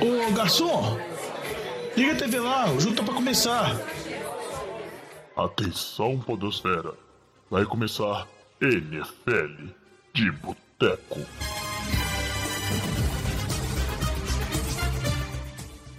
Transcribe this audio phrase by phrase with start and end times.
[0.00, 0.98] Ô garçom,
[1.96, 3.76] liga a TV lá, o jogo tá pra começar.
[5.36, 6.92] Atenção, Podosfera.
[7.50, 8.26] Vai começar
[8.60, 9.68] NFL
[10.12, 11.20] de Boteco.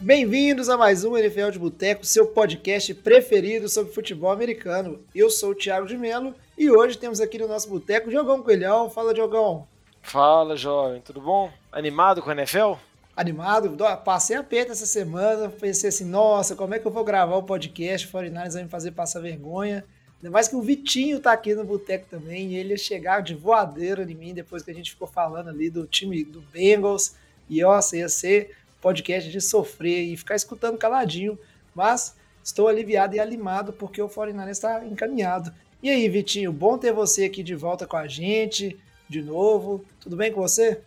[0.02, 5.00] Bem-vindos a mais um NFL de Boteco, seu podcast preferido sobre futebol americano.
[5.14, 8.90] Eu sou o Thiago de Melo e hoje temos aqui no nosso boteco Diogão Coelhão.
[8.90, 9.68] Fala, Diogão.
[10.02, 11.02] Fala, jovem.
[11.02, 11.52] Tudo bom?
[11.72, 12.74] Animado com a NFL?
[13.16, 13.78] Animado.
[14.04, 15.48] Passei a peta essa semana.
[15.48, 18.08] Pensei assim, nossa, como é que eu vou gravar o podcast?
[18.08, 19.86] O 49 vai me fazer passar vergonha.
[20.18, 23.34] Ainda mais que o Vitinho tá aqui no boteco também e ele ia chegar de
[23.34, 27.16] voadeira em mim depois que a gente ficou falando ali do time do Bengals.
[27.50, 31.40] E, nossa, ia ser podcast de sofrer e ficar escutando caladinho.
[31.74, 35.54] Mas estou aliviado e animado porque o 49 está encaminhado.
[35.82, 39.86] E aí, Vitinho, bom ter você aqui de volta com a gente, de novo.
[40.02, 40.82] Tudo bem com você?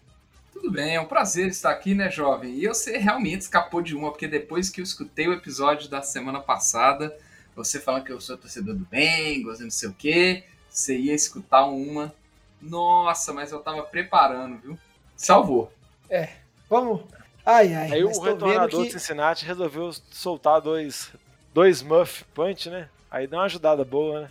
[0.60, 2.52] Tudo bem, é um prazer estar aqui, né, jovem?
[2.58, 6.40] E você realmente escapou de uma, porque depois que eu escutei o episódio da semana
[6.40, 7.16] passada,
[7.54, 11.64] você falando que eu sou torcedor do Bengals, não sei o quê, você ia escutar
[11.66, 12.12] uma.
[12.60, 14.78] Nossa, mas eu tava preparando, viu?
[15.16, 15.72] Salvou.
[16.10, 16.28] É,
[16.68, 17.02] vamos.
[17.46, 17.92] Ai, ai.
[17.92, 18.88] Aí o retornador que...
[18.88, 21.12] de Cincinnati resolveu soltar dois,
[21.54, 22.88] dois Muff Punch, né?
[23.08, 24.30] Aí deu uma ajudada boa, né?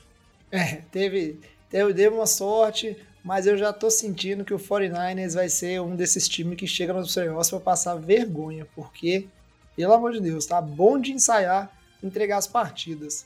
[0.51, 5.49] É, teve, teve, deu uma sorte, mas eu já tô sentindo que o 49ers vai
[5.49, 9.27] ser um desses times que chega nos playoffs para passar vergonha, porque,
[9.75, 11.69] pelo amor de Deus, tá bom de ensaiar,
[12.01, 13.25] entregar as partidas.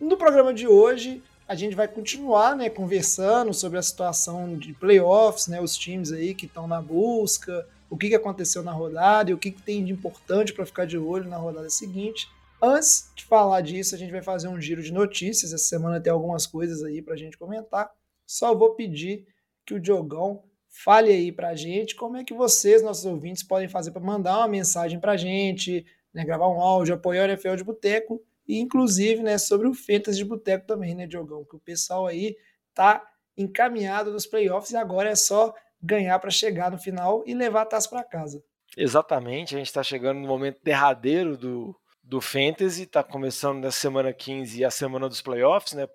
[0.00, 5.48] No programa de hoje, a gente vai continuar, né, conversando sobre a situação de playoffs,
[5.48, 9.34] né, os times aí que estão na busca, o que, que aconteceu na rodada e
[9.34, 12.26] o que, que tem de importante para ficar de olho na rodada seguinte.
[12.62, 15.52] Antes de falar disso, a gente vai fazer um giro de notícias.
[15.52, 17.90] Essa semana tem algumas coisas aí para a gente comentar.
[18.26, 19.26] Só vou pedir
[19.64, 23.68] que o Diogão fale aí para a gente como é que vocês, nossos ouvintes, podem
[23.68, 27.56] fazer para mandar uma mensagem para a gente, né, gravar um áudio, apoiar o NFL
[27.56, 31.44] de Boteco e, inclusive, né, sobre o Fantasy de Boteco também, né, Diogão?
[31.44, 32.36] Que o pessoal aí
[32.74, 37.62] tá encaminhado nos playoffs e agora é só ganhar para chegar no final e levar
[37.62, 38.42] a taça para casa.
[38.76, 44.12] Exatamente, a gente está chegando no momento derradeiro do, do Fantasy, está começando nessa semana
[44.12, 45.86] 15 e a semana dos playoffs, né,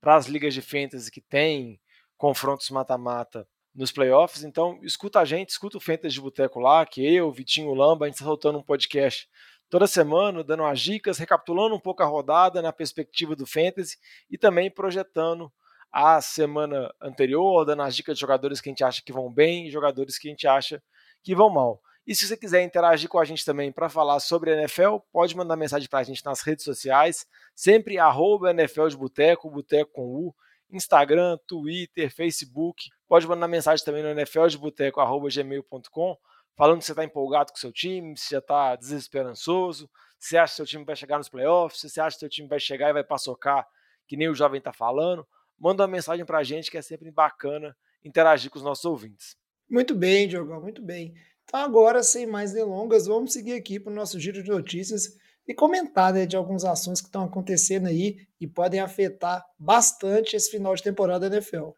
[0.00, 1.80] para as ligas de Fantasy que tem
[2.16, 4.42] confrontos mata-mata nos playoffs.
[4.42, 8.08] Então, escuta a gente, escuta o Fantasy de Boteco lá, que eu, Vitinho Lamba, a
[8.08, 9.28] gente está soltando um podcast
[9.68, 13.98] toda semana, dando as dicas, recapitulando um pouco a rodada na perspectiva do Fantasy
[14.30, 15.52] e também projetando
[15.92, 19.66] a semana anterior, dando as dicas de jogadores que a gente acha que vão bem
[19.66, 20.82] e jogadores que a gente acha
[21.22, 21.80] que vão mal.
[22.06, 25.36] E se você quiser interagir com a gente também para falar sobre a NFL, pode
[25.36, 30.02] mandar mensagem para a gente nas redes sociais, sempre arroba NFL de Boteco, Boteco com
[30.04, 30.34] U,
[30.70, 32.88] Instagram, Twitter, Facebook.
[33.08, 36.16] Pode mandar mensagem também no NFL de Boteco, arroba gmail.com,
[36.56, 39.88] falando se você está empolgado com o seu time, se já está desesperançoso,
[40.18, 42.58] se acha que seu time vai chegar nos playoffs, se acha que seu time vai
[42.58, 43.66] chegar e vai paçocar,
[44.06, 45.26] que nem o jovem está falando.
[45.58, 49.36] Manda uma mensagem para a gente que é sempre bacana interagir com os nossos ouvintes.
[49.68, 51.14] Muito bem, Diogão, muito bem.
[51.44, 55.16] Então, agora, sem mais delongas, vamos seguir aqui para o nosso giro de notícias
[55.46, 60.50] e comentar né, de alguns assuntos que estão acontecendo aí e podem afetar bastante esse
[60.50, 61.70] final de temporada da NFL.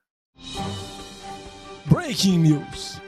[1.86, 3.00] Breaking News.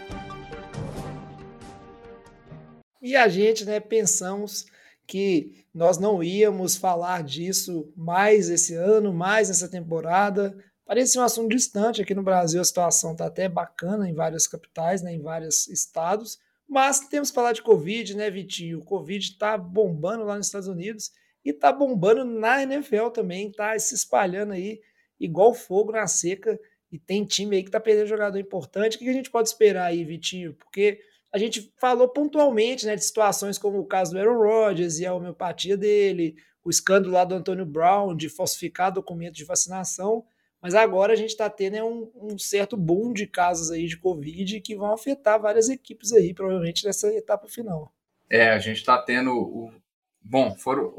[3.01, 4.67] E a gente, né, pensamos
[5.07, 10.57] que nós não íamos falar disso mais esse ano, mais essa temporada.
[10.85, 15.03] Parecia um assunto distante aqui no Brasil, a situação está até bacana em várias capitais,
[15.03, 16.39] né, em vários estados,
[16.71, 18.79] mas temos que falar de Covid, né, Vitinho?
[18.79, 21.11] O Covid está bombando lá nos Estados Unidos
[21.45, 24.81] e está bombando na NFL também, está se espalhando aí
[25.19, 26.57] igual fogo na seca.
[26.93, 28.97] E tem time aí que está perdendo jogador importante.
[28.97, 30.55] O que a gente pode esperar aí, Vitinho?
[30.55, 31.01] Porque
[31.33, 35.13] a gente falou pontualmente né, de situações como o caso do Aaron Rodgers e a
[35.13, 40.25] homeopatia dele, o escândalo lá do Antônio Brown de falsificar documento de vacinação.
[40.63, 43.97] Mas agora a gente está tendo é um, um, certo boom de casos aí de
[43.97, 47.93] Covid que vão afetar várias equipes aí, provavelmente nessa etapa final.
[48.29, 49.73] É, a gente está tendo o.
[50.23, 50.93] Bom, foram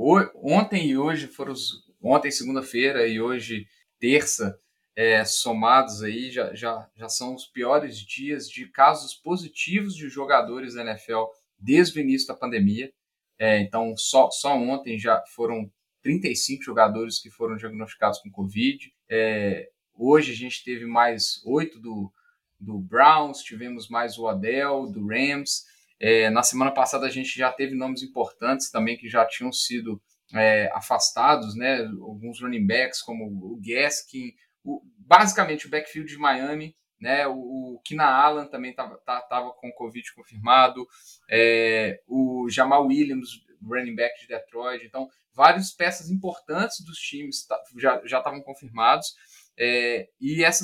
[0.44, 1.90] ontem e hoje foram os.
[2.04, 3.68] Ontem, segunda-feira, e hoje,
[4.00, 4.60] terça,
[4.96, 10.74] é, somados aí, já, já, já são os piores dias de casos positivos de jogadores
[10.74, 11.26] da NFL
[11.60, 12.92] desde o início da pandemia.
[13.38, 15.72] É, então, só, só ontem já foram
[16.02, 18.92] 35 jogadores que foram diagnosticados com Covid.
[19.12, 22.12] É, hoje a gente teve mais oito do,
[22.60, 25.66] do Browns, tivemos mais o Adel, do Rams.
[26.00, 30.02] É, na semana passada a gente já teve nomes importantes também que já tinham sido
[30.34, 31.80] é, afastados, né?
[32.02, 37.28] Alguns running backs como o Gaskin, o, basicamente o backfield de Miami né?
[37.28, 38.96] O, o Kina Allen também estava
[39.28, 40.88] tava com Covid confirmado,
[41.30, 44.86] é, o Jamal Williams, running back de Detroit.
[44.86, 47.48] Então, várias peças importantes dos times
[47.78, 49.14] já estavam confirmados.
[49.58, 50.64] É, e essa,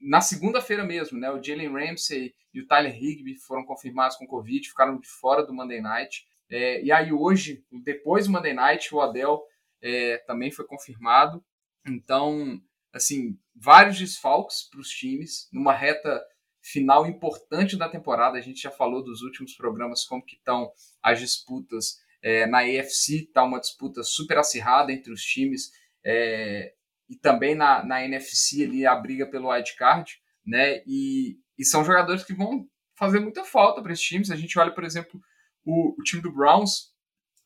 [0.00, 4.68] na segunda-feira mesmo, né, o Jalen Ramsey e o Tyler Higby foram confirmados com Covid,
[4.68, 6.24] ficaram de fora do Monday Night.
[6.50, 9.42] É, e aí hoje, depois do Monday Night, o Adel
[9.80, 11.42] é, também foi confirmado.
[11.86, 12.60] Então,
[12.92, 16.22] assim, vários desfalques para os times numa reta
[16.60, 18.38] final importante da temporada.
[18.38, 20.70] A gente já falou dos últimos programas como que estão
[21.02, 25.70] as disputas é, na AFC, está uma disputa super acirrada entre os times
[26.04, 26.72] é,
[27.08, 30.82] e também na, na NFC ali a briga pelo wild card, né?
[30.86, 32.66] E, e são jogadores que vão
[32.96, 34.30] fazer muita falta para esses times.
[34.30, 35.20] A gente olha, por exemplo,
[35.64, 36.92] o, o, time do Browns,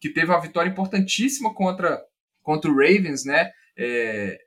[0.00, 2.02] que teve uma vitória importantíssima contra,
[2.42, 3.50] contra o Ravens, né?
[3.76, 4.38] É,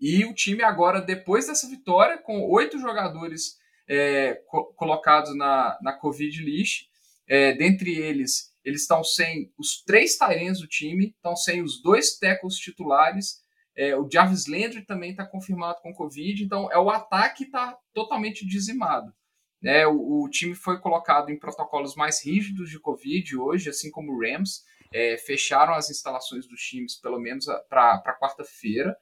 [0.00, 3.56] e o time agora, depois dessa vitória, com oito jogadores
[3.88, 6.86] é, co colocados na, na Covid list,
[7.26, 12.18] é, dentre eles, eles estão sem os três Tyrens do time, estão sem os dois
[12.18, 13.42] tackles titulares,
[13.74, 18.46] é, o Jarvis Landry também está confirmado com Covid, então é o ataque está totalmente
[18.46, 19.12] dizimado.
[19.62, 19.86] Né?
[19.86, 24.20] O, o, time foi colocado em protocolos mais rígidos de Covid hoje, assim como o
[24.20, 24.62] Rams,
[24.92, 28.94] é, fecharam as instalações dos times pelo menos para quarta-feira.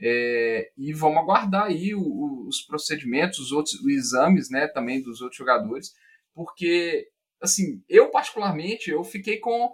[0.00, 5.02] É, e vamos aguardar aí o, o, os procedimentos, os outros os exames, né, também
[5.02, 5.92] dos outros jogadores,
[6.34, 7.08] porque
[7.44, 9.72] assim, eu particularmente eu fiquei com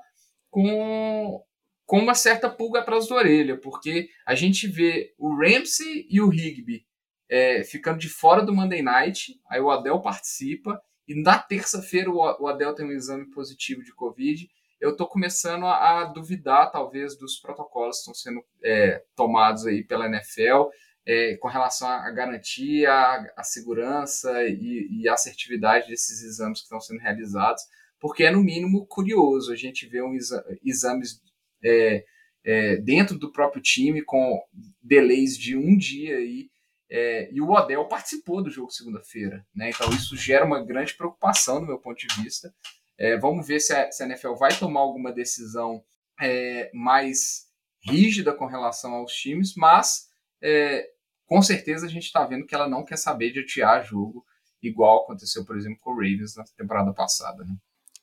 [0.50, 1.42] com
[1.86, 6.32] com uma certa pulga atrás da orelha, porque a gente vê o Ramsey e o
[6.32, 6.86] Higby
[7.28, 12.16] é, ficando de fora do Monday Night, aí o Adel participa, e na terça-feira o,
[12.16, 14.48] o Adel tem um exame positivo de Covid,
[14.80, 19.84] eu estou começando a, a, duvidar, talvez, dos protocolos que estão sendo é, tomados aí
[19.84, 20.70] pela NFL
[21.10, 22.92] é, com relação à garantia,
[23.36, 27.64] à, segurança e, e à assertividade desses exames que estão sendo realizados,
[27.98, 31.20] porque é, no mínimo, curioso a gente ver um exa exames
[31.64, 32.04] é,
[32.44, 34.40] é, dentro do próprio time com
[34.80, 36.48] delays de um dia aí,
[36.88, 39.70] é, e o Odell participou do jogo segunda-feira, né?
[39.70, 42.54] Então isso gera uma grande preocupação do meu ponto de vista.
[42.96, 45.82] É, vamos ver se a, se a, NFL vai tomar alguma decisão
[46.20, 47.48] é, mais
[47.82, 50.08] rígida com relação aos times, mas
[50.42, 50.88] é,
[51.30, 54.26] com certeza a gente está vendo que ela não quer saber de atiar jogo,
[54.60, 57.44] igual aconteceu, por exemplo, com o Ravens na temporada passada.
[57.44, 57.54] Né?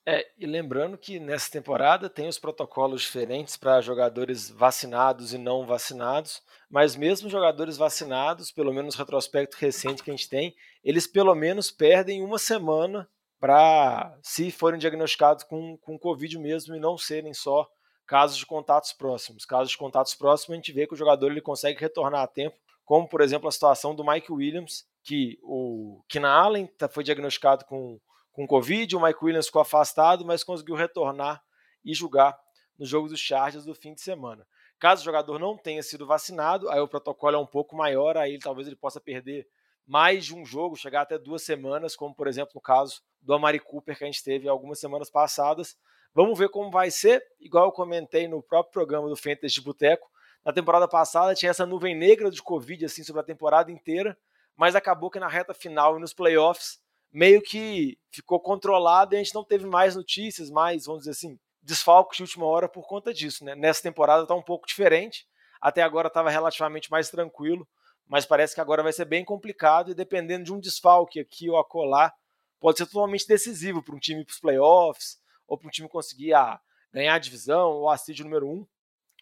[0.06, 5.66] É, e lembrando que nessa temporada tem os protocolos diferentes para jogadores vacinados e não
[5.66, 11.06] vacinados, mas mesmo jogadores vacinados, pelo menos no retrospecto recente que a gente tem, eles
[11.06, 13.10] pelo menos perdem uma semana
[13.42, 17.70] para se forem diagnosticados com, com Covid mesmo e não serem só
[18.06, 19.46] casos de contatos próximos.
[19.46, 22.56] Casos de contatos próximos, a gente vê que o jogador ele consegue retornar a tempo,
[22.88, 27.66] como por exemplo a situação do Mike Williams, que o Kina Allen tá, foi diagnosticado
[27.66, 28.00] com,
[28.31, 31.44] com Covid, o Mike Williams ficou afastado, mas conseguiu retornar
[31.84, 32.39] e jogar
[32.80, 34.48] no jogo dos Chargers do fim de semana.
[34.80, 38.39] Caso o jogador não tenha sido vacinado, aí o protocolo é um pouco maior, aí
[38.39, 39.45] talvez ele possa perder
[39.86, 43.60] mais de um jogo, chegar até duas semanas, como por exemplo no caso do Amari
[43.60, 45.75] Cooper que a gente teve algumas semanas passadas.
[46.13, 50.10] Vamos ver como vai ser, igual eu comentei no próprio programa do Fantasy de Boteco.
[50.48, 54.18] Na temporada passada tinha essa nuvem negra de Covid assim sobre a temporada inteira,
[54.56, 56.80] mas acabou que na reta final e nos playoffs
[57.12, 61.38] meio que ficou controlado e a gente não teve mais notícias, mais, vamos dizer assim,
[61.62, 63.44] desfalques de última hora por conta disso.
[63.44, 63.56] Né?
[63.56, 65.28] Nessa temporada está um pouco diferente,
[65.60, 67.68] até agora estava relativamente mais tranquilo,
[68.07, 71.57] mas parece que agora vai ser bem complicado e dependendo de um desfalque aqui ou
[71.57, 72.14] acolá,
[72.57, 76.33] pode ser totalmente decisivo para um time para os playoffs ou para um time conseguir
[76.33, 76.62] a, ah,
[76.94, 78.66] ganhar a divisão ou a seed número um,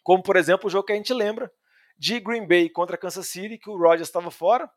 [0.06, 1.52] como por exemplo o jogo que a gente lembra
[1.98, 4.70] de Green Bay contra Kansas City, que o Rodgers estava fora.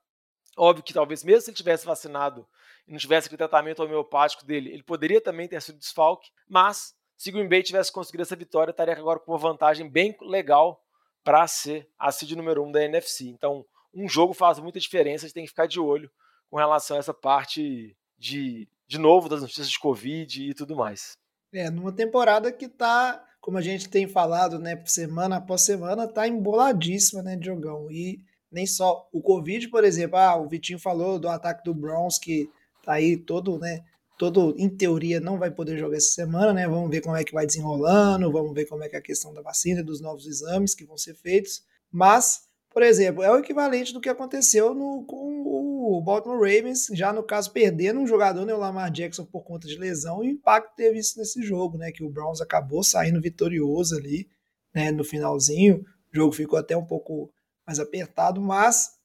[0.57, 2.47] Óbvio que talvez mesmo se ele tivesse vacinado
[2.87, 7.31] e não tivesse aquele tratamento homeopático dele, ele poderia também ter sido desfalque, mas se
[7.31, 10.83] Green Bay tivesse conseguido essa vitória, estaria agora com uma vantagem bem legal
[11.23, 13.25] para ser a seed número um da NFC.
[13.25, 16.09] Então, um jogo faz muita diferença, a gente tem que ficar de olho
[16.49, 21.11] com relação a essa parte de, de novo das notícias de Covid e tudo mais.
[21.53, 26.27] É, numa temporada que tá, como a gente tem falado, né, semana após semana, tá
[26.27, 27.91] emboladíssima, né, Diogão?
[27.91, 32.17] E nem só o Covid, por exemplo, ah, o Vitinho falou do ataque do Browns
[32.17, 32.49] que
[32.83, 33.83] tá aí todo, né,
[34.17, 36.67] todo em teoria não vai poder jogar essa semana, né?
[36.67, 39.33] Vamos ver como é que vai desenrolando, vamos ver como é que é a questão
[39.33, 43.91] da vacina, dos novos exames que vão ser feitos, mas por exemplo, é o equivalente
[43.91, 45.68] do que aconteceu no, com o
[46.01, 49.77] Baltimore Ravens, já no caso perdendo um jogador, né, o Lamar Jackson, por conta de
[49.77, 53.95] lesão, e o impacto teve isso nesse jogo, né, que o Browns acabou saindo vitorioso
[53.95, 54.27] ali,
[54.73, 57.31] né, no finalzinho, o jogo ficou até um pouco
[57.65, 58.97] mais apertado, mas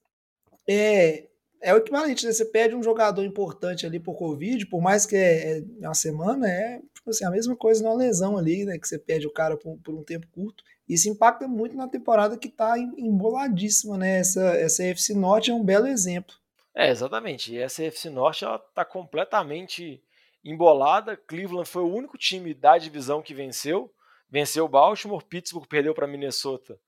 [0.68, 1.28] é,
[1.64, 2.32] é o equivalente, né?
[2.32, 6.48] Você perde um jogador importante ali por Covid, por mais que é, é uma semana,
[6.48, 8.78] é tipo assim, a mesma coisa numa lesão ali, né?
[8.78, 10.62] Que você perde o cara por, por um tempo curto.
[10.88, 14.18] Isso impacta muito na temporada que tá emboladíssima, né?
[14.18, 16.34] Essa, essa FC Norte é um belo exemplo.
[16.74, 17.54] É, exatamente.
[17.54, 20.02] E essa FC Norte ela tá completamente
[20.44, 21.16] embolada.
[21.16, 23.92] Cleveland foi o único time da divisão que venceu.
[24.28, 26.78] Venceu Baltimore, Pittsburgh perdeu para Minnesota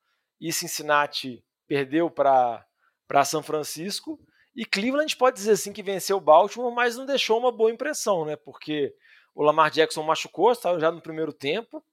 [0.40, 2.66] e Cincinnati perdeu para
[3.25, 4.19] São Francisco.
[4.55, 8.37] E Cleveland pode dizer assim que venceu Baltimore, mas não deixou uma boa impressão, né?
[8.37, 8.95] Porque
[9.35, 11.85] o Lamar Jackson machucou, saiu já no primeiro tempo,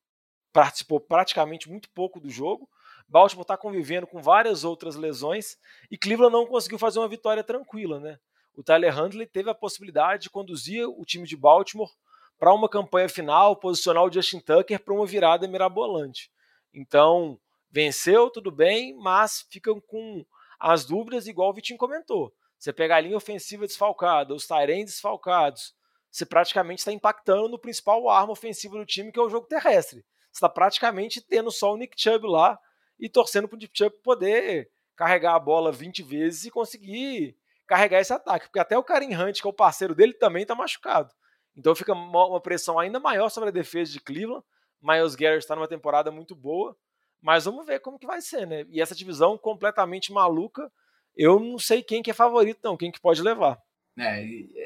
[0.51, 2.69] participou praticamente muito pouco do jogo.
[3.13, 5.55] Baltimore está convivendo com várias outras lesões
[5.91, 8.17] e Cleveland não conseguiu fazer uma vitória tranquila, né?
[8.55, 11.91] O Tyler Handley teve a possibilidade de conduzir o time de Baltimore
[12.39, 16.31] para uma campanha final, posicionar o Justin Tucker para uma virada mirabolante.
[16.73, 17.39] Então,
[17.69, 20.25] venceu, tudo bem, mas ficam com
[20.59, 22.33] as dúvidas, igual o Vitinho comentou.
[22.57, 25.75] Você pega a linha ofensiva desfalcada, os Tyrands desfalcados,
[26.09, 30.03] você praticamente está impactando no principal arma ofensiva do time, que é o jogo terrestre.
[30.31, 32.59] Você está praticamente tendo só o Nick Chubb lá
[33.03, 37.35] e torcendo para o Nick Chubb poder carregar a bola 20 vezes e conseguir
[37.67, 38.45] carregar esse ataque.
[38.45, 41.13] Porque até o Karim Hunt, que é o parceiro dele, também está machucado.
[41.55, 44.43] Então fica uma pressão ainda maior sobre a defesa de Cleveland.
[44.81, 46.75] Miles Garrett está numa temporada muito boa.
[47.21, 48.65] Mas vamos ver como que vai ser, né?
[48.69, 50.71] E essa divisão completamente maluca
[51.15, 53.61] eu não sei quem que é favorito, não, quem que pode levar.
[53.97, 54.25] É,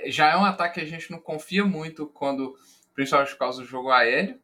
[0.10, 2.56] já é um ataque que a gente não confia muito quando,
[2.94, 4.40] principalmente por causa do jogo aéreo,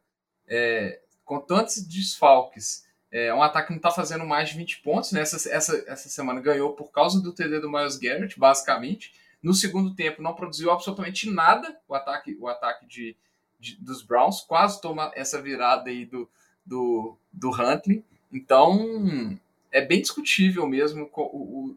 [0.46, 2.83] é, com tantos desfalques.
[3.16, 5.12] É um ataque que não está fazendo mais de 20 pontos.
[5.12, 5.20] Né?
[5.20, 9.14] Essa, essa, essa semana ganhou por causa do TD do Miles Garrett, basicamente.
[9.40, 13.16] No segundo tempo não produziu absolutamente nada o ataque, o ataque de,
[13.60, 14.40] de dos Browns.
[14.40, 16.28] Quase toma essa virada aí do,
[16.66, 18.04] do, do Huntley.
[18.32, 19.38] Então,
[19.70, 21.08] é bem discutível mesmo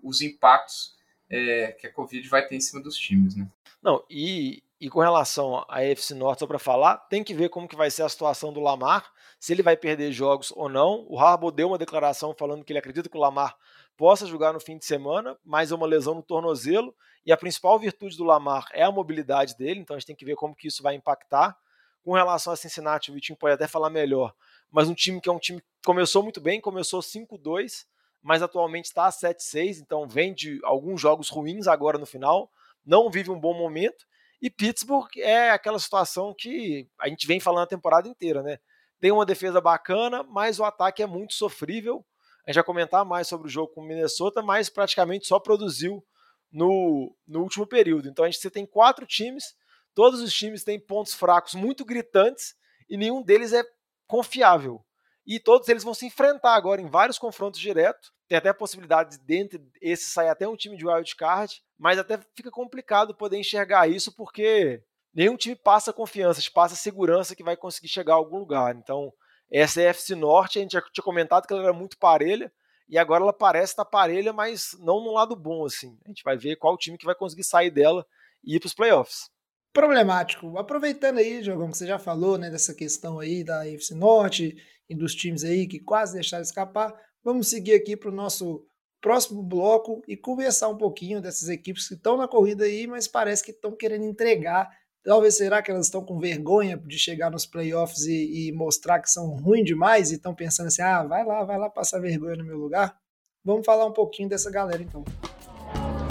[0.01, 0.95] os impactos
[1.29, 3.47] é, que a Covid vai ter em cima dos times, né?
[3.81, 7.67] Não, e, e com relação à AFC Norte, só para falar, tem que ver como
[7.67, 11.05] que vai ser a situação do Lamar, se ele vai perder jogos ou não.
[11.07, 13.55] O Harbaugh deu uma declaração falando que ele acredita que o Lamar
[13.95, 17.79] possa jogar no fim de semana, mas é uma lesão no tornozelo, e a principal
[17.79, 20.67] virtude do Lamar é a mobilidade dele, então a gente tem que ver como que
[20.67, 21.57] isso vai impactar.
[22.03, 24.33] Com relação a Cincinnati, o Vitinho pode até falar melhor,
[24.71, 27.85] mas um time que é um time que começou muito bem, começou 5-2,
[28.21, 32.51] mas atualmente está 7-6, então vem de alguns jogos ruins agora no final,
[32.85, 34.05] não vive um bom momento.
[34.41, 38.59] E Pittsburgh é aquela situação que a gente vem falando a temporada inteira, né?
[38.99, 42.05] Tem uma defesa bacana, mas o ataque é muito sofrível.
[42.45, 46.03] A gente vai comentar mais sobre o jogo com o Minnesota, mas praticamente só produziu
[46.51, 48.07] no, no último período.
[48.07, 49.55] Então a gente tem quatro times,
[49.93, 52.55] todos os times têm pontos fracos muito gritantes
[52.89, 53.63] e nenhum deles é
[54.07, 54.83] confiável.
[55.25, 58.13] E todos eles vão se enfrentar agora em vários confrontos diretos.
[58.29, 61.99] Tem até a possibilidade de dentro esse sair até um time de wild card, mas
[61.99, 64.81] até fica complicado poder enxergar isso porque
[65.13, 68.75] nenhum time passa confiança, passa segurança que vai conseguir chegar a algum lugar.
[68.75, 69.11] Então,
[69.51, 72.51] essa FC Norte, a gente já tinha comentado que ela era muito parelha,
[72.89, 75.97] e agora ela parece estar parelha, mas não no lado bom, assim.
[76.05, 78.05] A gente vai ver qual time que vai conseguir sair dela
[78.43, 79.29] e ir para os playoffs
[79.77, 80.57] problemático.
[80.57, 84.57] Aproveitando aí, Jogão, que você já falou, né, dessa questão aí da UFC Norte
[84.89, 86.91] e dos times aí que quase deixaram escapar,
[87.23, 88.65] vamos seguir aqui para o nosso
[88.99, 93.43] próximo bloco e conversar um pouquinho dessas equipes que estão na corrida aí, mas parece
[93.43, 94.67] que estão querendo entregar.
[95.07, 99.09] Talvez será que elas estão com vergonha de chegar nos playoffs e, e mostrar que
[99.09, 102.43] são ruins demais e estão pensando assim, ah, vai lá, vai lá passar vergonha no
[102.43, 102.93] meu lugar?
[103.41, 105.05] Vamos falar um pouquinho dessa galera então.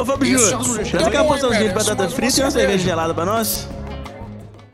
[0.01, 3.27] Ô Fábio Júnior, traz cá uma porçãozinha de batata frita e uma cerveja gelada pra
[3.27, 3.69] nós.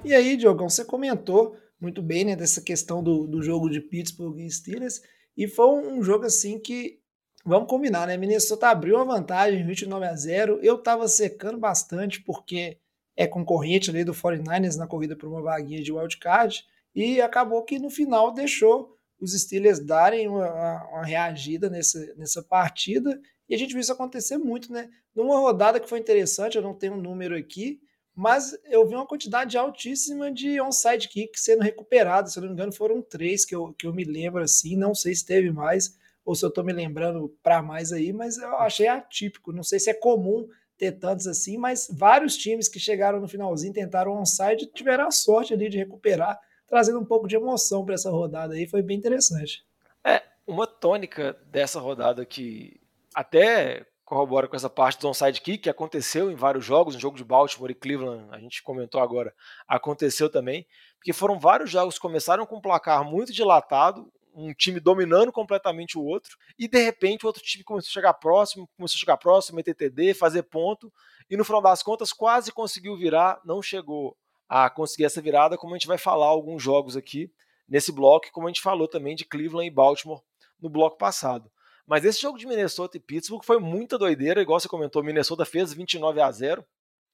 [0.05, 4.39] E aí, Diogão, você comentou muito bem, né, dessa questão do, do jogo de Pittsburgh
[4.39, 5.03] e Steelers,
[5.37, 7.01] e foi um jogo assim que,
[7.45, 12.79] vamos combinar, né, Minnesota abriu uma vantagem, 29 a 0 eu tava secando bastante, porque
[13.17, 16.65] é concorrente ali do 49ers na corrida por uma vaguinha de wildcard,
[16.95, 23.21] e acabou que no final deixou os Steelers darem uma, uma reagida nessa, nessa partida,
[23.49, 24.89] e a gente viu isso acontecer muito, né?
[25.15, 27.81] Numa rodada que foi interessante, eu não tenho um número aqui,
[28.15, 32.33] mas eu vi uma quantidade altíssima de onside kick sendo recuperados.
[32.33, 34.77] Se eu não me engano, foram três que eu, que eu me lembro assim.
[34.77, 38.39] Não sei se teve mais ou se eu estou me lembrando para mais aí, mas
[38.39, 39.53] eu achei atípico.
[39.53, 40.47] Não sei se é comum
[40.79, 45.55] ter tantos assim, mas vários times que chegaram no finalzinho tentaram onside tiveram a sorte
[45.55, 48.67] ali de recuperar, trazendo um pouco de emoção para essa rodada aí.
[48.67, 49.65] Foi bem interessante.
[50.05, 52.81] É, uma tônica dessa rodada que
[53.15, 57.17] até corrobora com essa parte do onside kick, que aconteceu em vários jogos, no jogo
[57.17, 59.33] de Baltimore e Cleveland, a gente comentou agora,
[59.67, 64.81] aconteceu também, porque foram vários jogos que começaram com um placar muito dilatado, um time
[64.81, 68.97] dominando completamente o outro, e de repente o outro time começou a chegar próximo, começou
[68.97, 70.93] a chegar próximo, meter TD, fazer ponto,
[71.29, 74.17] e no final das contas quase conseguiu virar, não chegou
[74.49, 77.33] a conseguir essa virada, como a gente vai falar alguns jogos aqui
[77.69, 80.23] nesse bloco, como a gente falou também de Cleveland e Baltimore
[80.61, 81.51] no bloco passado.
[81.87, 85.73] Mas esse jogo de Minnesota e Pittsburgh foi muita doideira, igual você comentou, Minnesota fez
[85.73, 86.65] 29 a 0,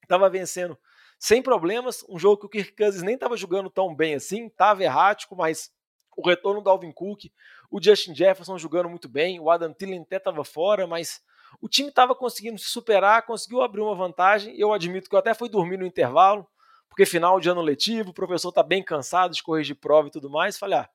[0.03, 0.77] estava vencendo
[1.19, 4.85] sem problemas, um jogo que o Kirk Cousins nem estava jogando tão bem assim, estava
[4.85, 5.71] errático, mas
[6.19, 7.27] o retorno do Alvin Cook,
[7.71, 11.23] o Justin Jefferson jogando muito bem, o Adam Thielen até estava fora, mas
[11.63, 14.53] o time estava conseguindo se superar, conseguiu abrir uma vantagem.
[14.59, 16.45] Eu admito que eu até fui dormir no intervalo,
[16.89, 20.29] porque final de ano letivo, o professor está bem cansado de corrigir prova e tudo
[20.29, 20.59] mais.
[20.59, 20.91] Falei, ah,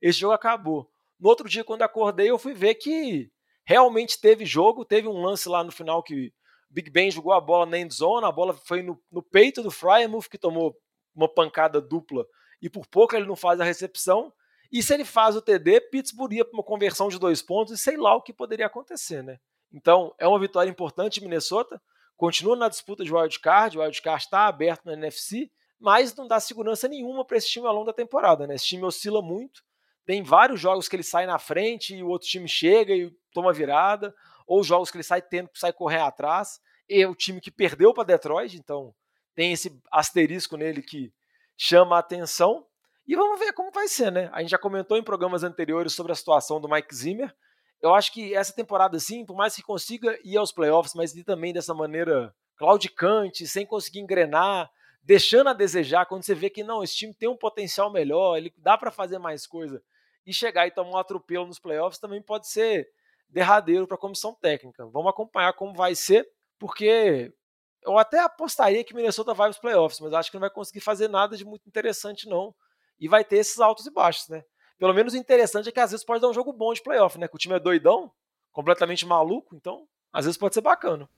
[0.00, 0.88] esse jogo acabou.
[1.18, 3.28] No outro dia, quando acordei, eu fui ver que
[3.64, 4.84] realmente teve jogo.
[4.84, 6.32] Teve um lance lá no final que
[6.70, 10.28] Big Ben jogou a bola na endzone, a bola foi no, no peito do Fryermuth,
[10.28, 10.76] que tomou
[11.16, 12.24] uma pancada dupla
[12.62, 14.32] e por pouco ele não faz a recepção.
[14.70, 17.78] E se ele faz o TD, Pittsburgh ia para uma conversão de dois pontos e
[17.78, 19.38] sei lá o que poderia acontecer, né?
[19.72, 21.80] Então, é uma vitória importante Minnesota.
[22.16, 26.88] Continua na disputa de wildcard, o wildcard está aberto na NFC, mas não dá segurança
[26.88, 28.56] nenhuma para esse time ao longo da temporada, né?
[28.56, 29.62] Esse time oscila muito.
[30.04, 33.52] Tem vários jogos que ele sai na frente e o outro time chega e toma
[33.52, 34.14] virada,
[34.46, 36.60] ou jogos que ele sai tendo que sair correr atrás.
[36.88, 38.94] E é o time que perdeu para Detroit, então
[39.34, 41.12] tem esse asterisco nele que
[41.56, 42.66] chama a atenção.
[43.08, 44.28] E vamos ver como vai ser, né?
[44.34, 47.34] A gente já comentou em programas anteriores sobre a situação do Mike Zimmer.
[47.80, 51.24] Eu acho que essa temporada, sim, por mais que consiga ir aos playoffs, mas ir
[51.24, 54.70] também dessa maneira claudicante, sem conseguir engrenar,
[55.02, 58.52] deixando a desejar, quando você vê que não, esse time tem um potencial melhor, ele
[58.58, 59.82] dá para fazer mais coisa,
[60.26, 62.90] e chegar e tomar um atropelo nos playoffs também pode ser
[63.26, 64.84] derradeiro para a comissão técnica.
[64.86, 67.32] Vamos acompanhar como vai ser, porque
[67.84, 71.08] eu até apostaria que Minnesota vai aos playoffs, mas acho que não vai conseguir fazer
[71.08, 72.54] nada de muito interessante, não
[72.98, 74.42] e vai ter esses altos e baixos, né?
[74.78, 77.18] Pelo menos o interessante é que às vezes pode dar um jogo bom de playoff,
[77.18, 77.26] né?
[77.26, 78.10] Que o time é doidão,
[78.52, 81.08] completamente maluco, então às vezes pode ser bacana.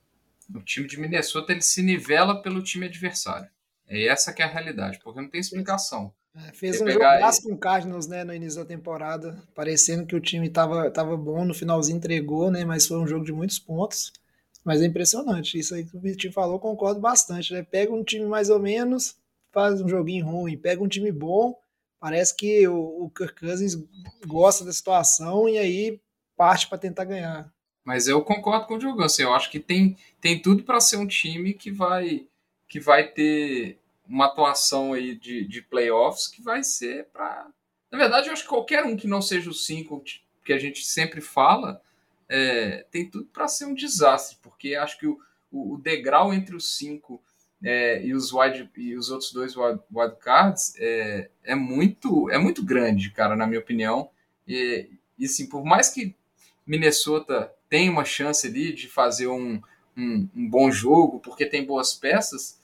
[0.53, 3.49] O time de Minnesota ele se nivela pelo time adversário.
[3.87, 6.13] É essa que é a realidade, porque não tem explicação.
[6.33, 7.05] É, fez Você um jogo
[7.43, 11.43] com o Cardinals né, no início da temporada, parecendo que o time estava tava bom,
[11.43, 12.63] no finalzinho entregou, né?
[12.63, 14.13] Mas foi um jogo de muitos pontos.
[14.63, 15.57] Mas é impressionante.
[15.57, 17.51] Isso aí que o Vitinho falou, concordo bastante.
[17.51, 17.63] Né?
[17.63, 19.17] Pega um time mais ou menos,
[19.51, 20.57] faz um joguinho ruim.
[20.57, 21.59] Pega um time bom,
[22.01, 23.77] Parece que o, o Kirk Cousins
[24.25, 26.01] gosta da situação e aí
[26.35, 27.53] parte para tentar ganhar.
[27.85, 29.03] Mas eu concordo com o Diogo.
[29.03, 32.27] Assim, eu acho que tem, tem tudo para ser um time que vai
[32.67, 37.47] que vai ter uma atuação aí de, de playoffs que vai ser para.
[37.91, 40.03] Na verdade, eu acho que qualquer um que não seja o cinco
[40.43, 41.81] que a gente sempre fala
[42.27, 45.19] é, tem tudo para ser um desastre, porque acho que o,
[45.51, 47.21] o, degrau entre os cinco
[47.63, 53.11] é, e, os wide, e os outros dois wildcards é, é, muito, é muito grande,
[53.11, 54.09] cara, na minha opinião.
[54.47, 56.15] E, e assim, por mais que
[56.65, 59.61] Minnesota tenha uma chance ali de fazer um,
[59.95, 62.59] um, um, bom jogo, porque tem boas peças,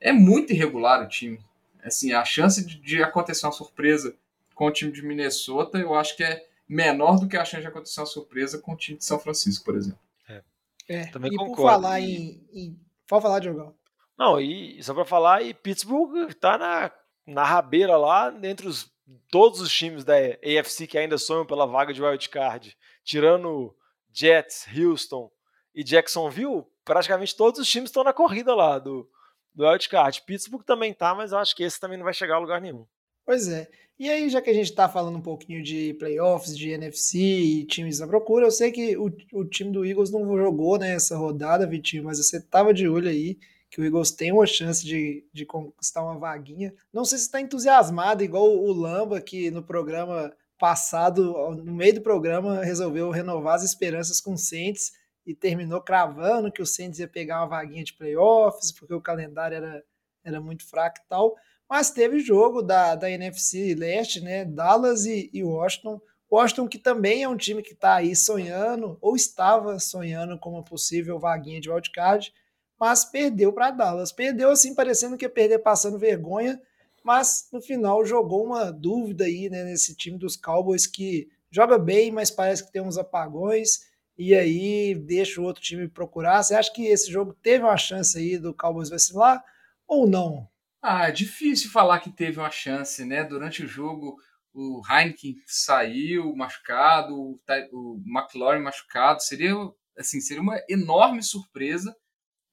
[0.00, 1.40] é muito irregular o time.
[1.82, 4.14] Assim, a chance de, de acontecer uma surpresa
[4.54, 7.68] com o time de Minnesota, eu acho que é menor do que a chance de
[7.68, 9.98] acontecer uma surpresa com o time de São Francisco, por exemplo.
[10.28, 10.42] É,
[10.88, 11.56] é Também e concordo.
[11.56, 12.78] por falar em, em...
[13.06, 13.74] Pode falar, Diogão.
[14.18, 16.90] Não, e só para falar, e Pittsburgh tá na,
[17.26, 18.90] na rabeira lá, entre os,
[19.30, 23.74] todos os times da AFC que ainda sonham pela vaga de wildcard, tirando
[24.12, 25.30] Jets, Houston
[25.74, 29.08] e Jacksonville, praticamente todos os times estão na corrida lá do,
[29.54, 30.22] do wildcard.
[30.22, 32.86] Pittsburgh também tá, mas eu acho que esse também não vai chegar a lugar nenhum.
[33.24, 33.68] Pois é.
[33.98, 37.66] E aí, já que a gente está falando um pouquinho de playoffs, de NFC e
[37.66, 41.66] times à procura, eu sei que o, o time do Eagles não jogou nessa rodada,
[41.66, 43.38] Vitinho, mas você estava de olho aí
[43.76, 46.72] que o Eagles tem uma chance de, de conquistar uma vaguinha.
[46.90, 52.00] Não sei se está entusiasmado, igual o Lamba, que no programa passado, no meio do
[52.00, 54.92] programa, resolveu renovar as esperanças com o Saints
[55.26, 59.58] e terminou cravando que o Saints ia pegar uma vaguinha de playoffs, porque o calendário
[59.58, 59.84] era,
[60.24, 61.36] era muito fraco e tal.
[61.68, 64.46] Mas teve jogo da, da NFC Leste, né?
[64.46, 66.00] Dallas e, e Washington.
[66.32, 70.64] Washington, que também é um time que está aí sonhando, ou estava sonhando com uma
[70.64, 72.32] possível vaguinha de wildcard
[72.78, 74.12] mas perdeu para Dallas.
[74.12, 76.60] Perdeu assim, parecendo que ia perder passando vergonha,
[77.02, 82.10] mas no final jogou uma dúvida aí né, nesse time dos Cowboys que joga bem,
[82.10, 83.80] mas parece que tem uns apagões
[84.18, 86.42] e aí deixa o outro time procurar.
[86.42, 89.42] Você acha que esse jogo teve uma chance aí do Cowboys vacilar
[89.86, 90.48] ou não?
[90.82, 93.24] Ah, é difícil falar que teve uma chance, né?
[93.24, 94.16] Durante o jogo,
[94.54, 97.38] o Heineken saiu machucado,
[97.72, 99.22] o McLaurin machucado.
[99.22, 99.54] Seria,
[99.98, 101.94] assim, seria uma enorme surpresa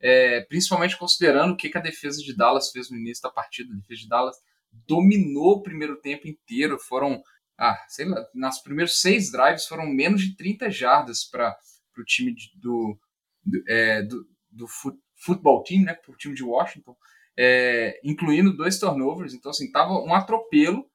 [0.04, 3.74] é, principalmente considerando o que, que a defesa de Dallas fez no início da partida.
[3.74, 4.36] A defesa de Dallas
[4.86, 7.24] dominou o primeiro tempo inteiro, foram
[7.58, 11.56] ah, sei lá, nas primeiros seis drives foram menos de 30 jardas para
[11.98, 12.98] o time de, do,
[13.46, 16.96] do, é, do, do fut, futebol team, né, para o time de Washington,
[17.38, 19.34] é, incluindo dois turnovers.
[19.34, 20.90] Então, assim, tava um atropelo.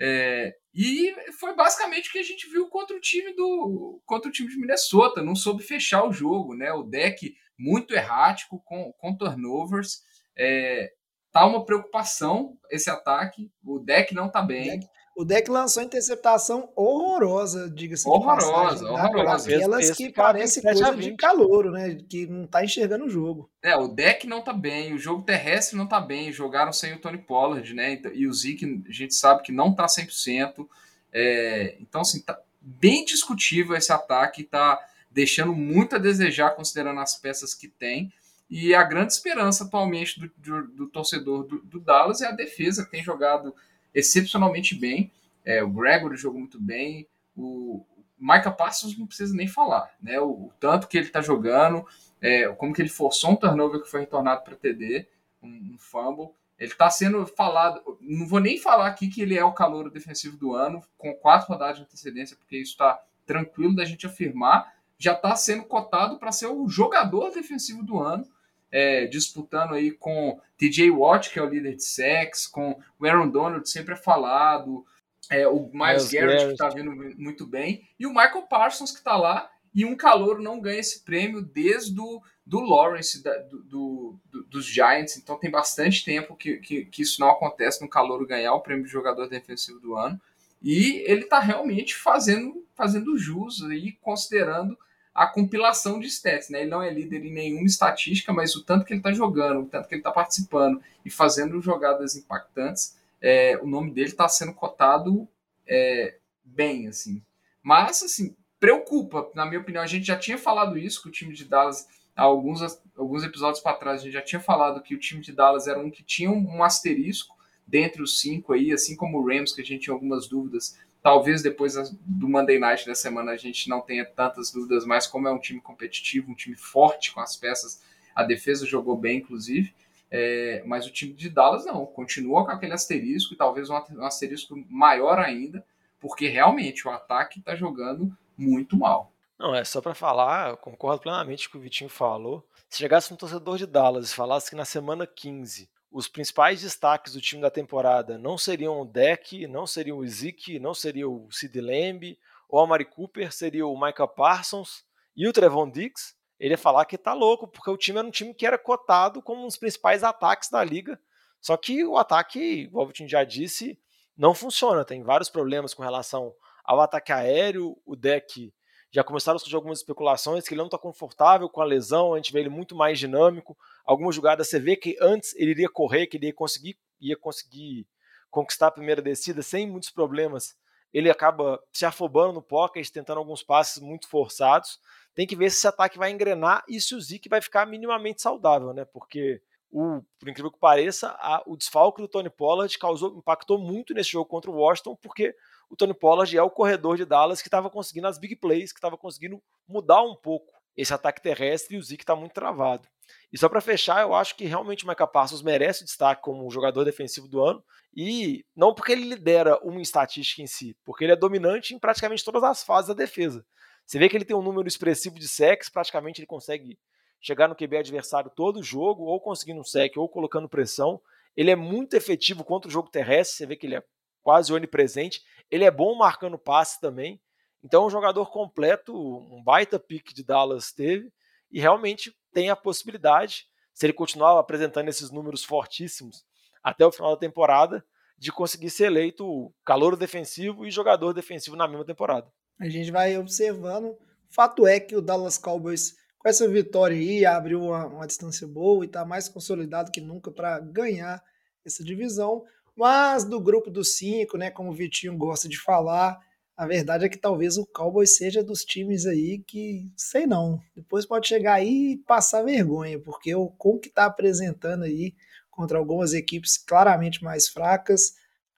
[0.00, 4.32] É, e foi basicamente o que a gente viu contra o time do contra o
[4.32, 5.22] time de Minnesota.
[5.22, 6.72] Não soube fechar o jogo, né?
[6.72, 10.02] O deck muito errático com, com turnovers.
[10.36, 10.92] É,
[11.32, 13.50] tá uma preocupação esse ataque.
[13.64, 14.80] O deck não tá bem.
[15.18, 18.84] O deck lançou interceptação horrorosa, diga-se horrorosa, de passagem.
[18.84, 18.90] Né?
[18.90, 21.98] Horrorosa, Aquelas que parece coisa de calor, né?
[22.08, 23.50] Que não tá enxergando o jogo.
[23.60, 26.30] É, o deck não tá bem, o jogo terrestre não tá bem.
[26.30, 27.94] Jogaram sem o Tony Pollard, né?
[27.94, 30.64] Então, e o Zeke, a gente sabe que não tá 100%.
[31.12, 34.78] É, então, assim, tá bem discutível esse ataque, tá
[35.10, 38.12] deixando muito a desejar, considerando as peças que tem.
[38.50, 42.84] E a grande esperança atualmente do, do, do torcedor do, do Dallas é a defesa,
[42.84, 43.54] que tem jogado
[43.94, 45.10] excepcionalmente bem.
[45.44, 47.06] É, o Gregory jogou muito bem.
[47.36, 47.84] O
[48.18, 50.18] Micah Parsons não precisa nem falar, né?
[50.20, 51.86] O, o tanto que ele está jogando,
[52.20, 55.06] é, como que ele forçou um turnover que foi retornado para TD,
[55.42, 56.30] um, um fumble.
[56.58, 57.98] Ele está sendo falado.
[58.00, 61.48] Não vou nem falar aqui que ele é o calor defensivo do ano, com quatro
[61.48, 64.74] rodadas de antecedência, porque isso está tranquilo da gente afirmar.
[64.98, 68.26] Já está sendo cotado para ser o jogador defensivo do ano
[68.70, 73.28] é, disputando aí com TJ Watt, que é o líder de sex, com o Aaron
[73.28, 74.84] Donald, sempre é falado,
[75.30, 79.16] é, o Miles, Garrett, que está vindo muito bem, e o Michael Parsons, que está
[79.16, 84.44] lá, e um calor não ganha esse prêmio desde o do Lawrence, da, do, do,
[84.48, 88.54] dos Giants, então tem bastante tempo que, que, que isso não acontece no calor ganhar
[88.54, 90.18] o prêmio de jogador defensivo do ano,
[90.62, 94.78] e ele está realmente fazendo, fazendo jus aí, considerando
[95.18, 96.60] a compilação de stats, né?
[96.60, 99.66] Ele não é líder em nenhuma estatística, mas o tanto que ele está jogando, o
[99.66, 104.54] tanto que ele está participando e fazendo jogadas impactantes, é, o nome dele está sendo
[104.54, 105.26] cotado
[105.66, 107.20] é, bem, assim.
[107.60, 109.82] Mas, assim, preocupa, na minha opinião.
[109.82, 112.60] A gente já tinha falado isso com o time de Dallas há alguns,
[112.96, 114.00] alguns episódios para trás.
[114.00, 116.62] A gente já tinha falado que o time de Dallas era um que tinha um
[116.62, 120.78] asterisco dentre os cinco aí, assim como o Rams, que a gente tinha algumas dúvidas
[121.02, 125.28] Talvez depois do Monday Night da semana a gente não tenha tantas dúvidas, mas como
[125.28, 127.82] é um time competitivo, um time forte com as peças,
[128.14, 129.74] a defesa jogou bem, inclusive.
[130.10, 134.56] É, mas o time de Dallas não, continua com aquele asterisco e talvez um asterisco
[134.68, 135.64] maior ainda,
[136.00, 139.12] porque realmente o ataque está jogando muito mal.
[139.38, 142.44] Não, é só para falar, eu concordo plenamente com o que o Vitinho falou.
[142.68, 147.14] Se chegasse um torcedor de Dallas e falasse que na semana 15 os principais destaques
[147.14, 151.28] do time da temporada não seriam o Deck, não seriam o Zeke, não seria o
[151.30, 154.84] Sid Lamb, ou a Mari Cooper, seria o Michael Parsons
[155.16, 158.10] e o Trevon Diggs, ele ia falar que tá louco, porque o time era um
[158.10, 160.98] time que era cotado como um dos principais ataques da liga.
[161.40, 163.78] Só que o ataque, igual o Vitinho já disse,
[164.16, 164.84] não funciona.
[164.84, 166.32] Tem vários problemas com relação
[166.64, 167.76] ao ataque aéreo.
[167.84, 168.52] O deck
[168.90, 172.16] já começaram a surgir algumas especulações que ele não está confortável com a lesão, a
[172.16, 173.56] gente vê ele muito mais dinâmico.
[173.84, 177.86] Algumas jogadas você vê que antes ele iria correr, que ele ia conseguir, ia conseguir
[178.30, 180.56] conquistar a primeira descida sem muitos problemas.
[180.92, 184.80] Ele acaba se afobando no pocket, tentando alguns passes muito forçados.
[185.14, 188.22] Tem que ver se esse ataque vai engrenar e se o Zeke vai ficar minimamente
[188.22, 188.86] saudável, né?
[188.86, 193.92] Porque o, por incrível que pareça, a, o desfalque do Tony Pollard causou, impactou muito
[193.92, 195.34] nesse jogo contra o Washington, porque
[195.70, 198.78] o Tony Pollard é o corredor de Dallas que estava conseguindo as big plays, que
[198.78, 202.86] estava conseguindo mudar um pouco esse ataque terrestre e o Zeke está muito travado.
[203.32, 206.84] E só para fechar, eu acho que realmente o Micah Parsons merece destaque como jogador
[206.84, 207.62] defensivo do ano,
[207.94, 212.24] e não porque ele lidera uma estatística em si, porque ele é dominante em praticamente
[212.24, 213.44] todas as fases da defesa.
[213.84, 216.78] Você vê que ele tem um número expressivo de sacks, praticamente ele consegue
[217.20, 221.00] chegar no QB adversário todo jogo, ou conseguindo um sec, ou colocando pressão.
[221.36, 223.82] Ele é muito efetivo contra o jogo terrestre, você vê que ele é
[224.22, 225.22] quase onipresente.
[225.50, 227.20] Ele é bom marcando passe também.
[227.62, 231.12] Então, é um jogador completo, um baita pique de Dallas teve,
[231.50, 236.24] e realmente tem a possibilidade, se ele continuar apresentando esses números fortíssimos
[236.62, 237.84] até o final da temporada,
[238.18, 242.30] de conseguir ser eleito calor defensivo e jogador defensivo na mesma temporada.
[242.60, 243.96] A gente vai observando.
[244.28, 248.84] Fato é que o Dallas Cowboys, com essa vitória aí, abriu uma, uma distância boa
[248.84, 251.22] e está mais consolidado que nunca para ganhar
[251.64, 252.44] essa divisão.
[252.78, 256.16] Mas do grupo dos cinco, né, como o Vitinho gosta de falar,
[256.56, 261.04] a verdade é que talvez o Cowboys seja dos times aí que, sei não, depois
[261.04, 265.12] pode chegar aí e passar vergonha, porque o com que está apresentando aí
[265.50, 268.12] contra algumas equipes claramente mais fracas,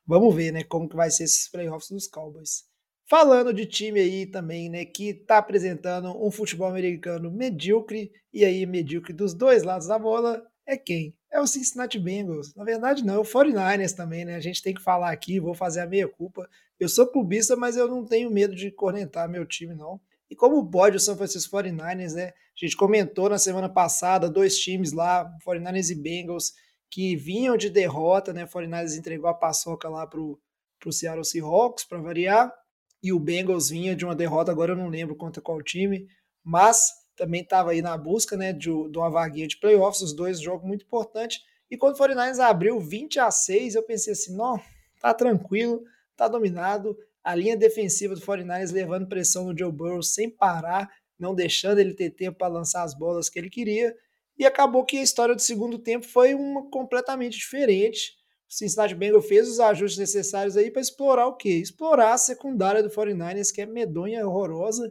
[0.06, 2.64] vamos ver, né, como que vai ser esses playoffs dos Cowboys.
[3.08, 8.66] Falando de time aí também, né, que está apresentando um futebol americano medíocre, e aí
[8.66, 11.16] medíocre dos dois lados da bola, é quem?
[11.32, 12.54] É o Cincinnati Bengals.
[12.54, 14.34] Na verdade, não, é o 49ers também, né?
[14.34, 16.48] A gente tem que falar aqui, vou fazer a meia culpa.
[16.78, 20.00] Eu sou clubista, mas eu não tenho medo de cornetar meu time, não.
[20.28, 22.28] E como pode o São Francisco 49ers, né?
[22.28, 26.52] A gente comentou na semana passada, dois times lá, 49ers e Bengals,
[26.90, 28.44] que vinham de derrota, né?
[28.44, 30.38] O 49ers entregou a paçoca lá pro,
[30.78, 32.52] pro Seattle Seahawks, para variar,
[33.02, 36.06] e o Bengals vinha de uma derrota, agora eu não lembro contra qual time,
[36.44, 36.90] mas
[37.20, 40.66] também estava aí na busca né, de, de, uma vaguinha de playoffs, os dois jogos
[40.66, 41.42] muito importantes.
[41.70, 44.58] E quando o 49ers abriu 20 a 6, eu pensei assim: não,
[44.98, 45.84] tá tranquilo,
[46.16, 46.96] tá dominado.
[47.22, 51.92] A linha defensiva do 49ers levando pressão no Joe Burrow sem parar, não deixando ele
[51.92, 53.94] ter tempo para lançar as bolas que ele queria.
[54.38, 58.12] E acabou que a história do segundo tempo foi uma completamente diferente.
[58.48, 61.50] O Cincinnati Bengals fez os ajustes necessários aí para explorar o quê?
[61.50, 64.90] Explorar a secundária do 49ers, que é medonha, horrorosa,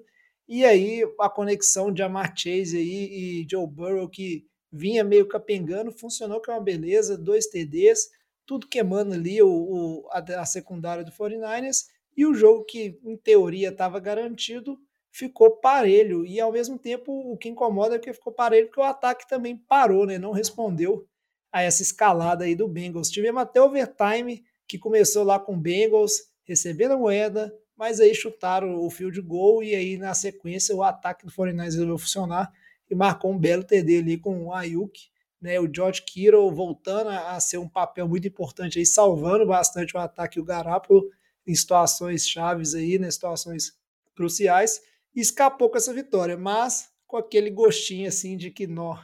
[0.49, 5.91] e aí a conexão de Amar Chase aí e Joe Burrow, que vinha meio capengando,
[5.91, 8.09] funcionou que é uma beleza, dois TDs,
[8.47, 11.85] tudo queimando ali o, o a, a, secundária do 49ers,
[12.17, 14.75] e o jogo que em teoria estava garantido
[15.11, 18.83] ficou parelho, e ao mesmo tempo o que incomoda é que ficou parelho porque o
[18.83, 21.07] ataque também parou, né, não respondeu
[21.51, 23.11] a essa escalada aí do Bengals.
[23.11, 28.75] Tivemos até overtime, que começou lá com o Bengals recebendo a moeda, mas aí chutaram
[28.75, 32.51] o fio de gol e aí na sequência o ataque do 49ers resolveu funcionar
[32.91, 34.99] e marcou um belo TD ali com o Ayuk,
[35.41, 39.99] né, o George Kittle voltando a, ser um papel muito importante aí, salvando bastante o
[39.99, 41.09] ataque e o Garápolo
[41.47, 43.71] em situações chaves aí, né, situações
[44.13, 44.81] cruciais,
[45.15, 49.01] e escapou com essa vitória, mas com aquele gostinho assim de que nó,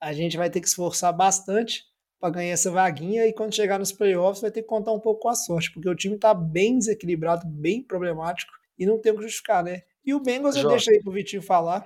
[0.00, 1.91] a gente vai ter que esforçar bastante
[2.22, 5.22] para ganhar essa vaguinha e quando chegar nos playoffs vai ter que contar um pouco
[5.22, 9.16] com a sorte, porque o time está bem desequilibrado, bem problemático e não tem o
[9.16, 9.82] que justificar, né?
[10.04, 11.84] E o Bengals eu deixo aí pro Vitinho falar.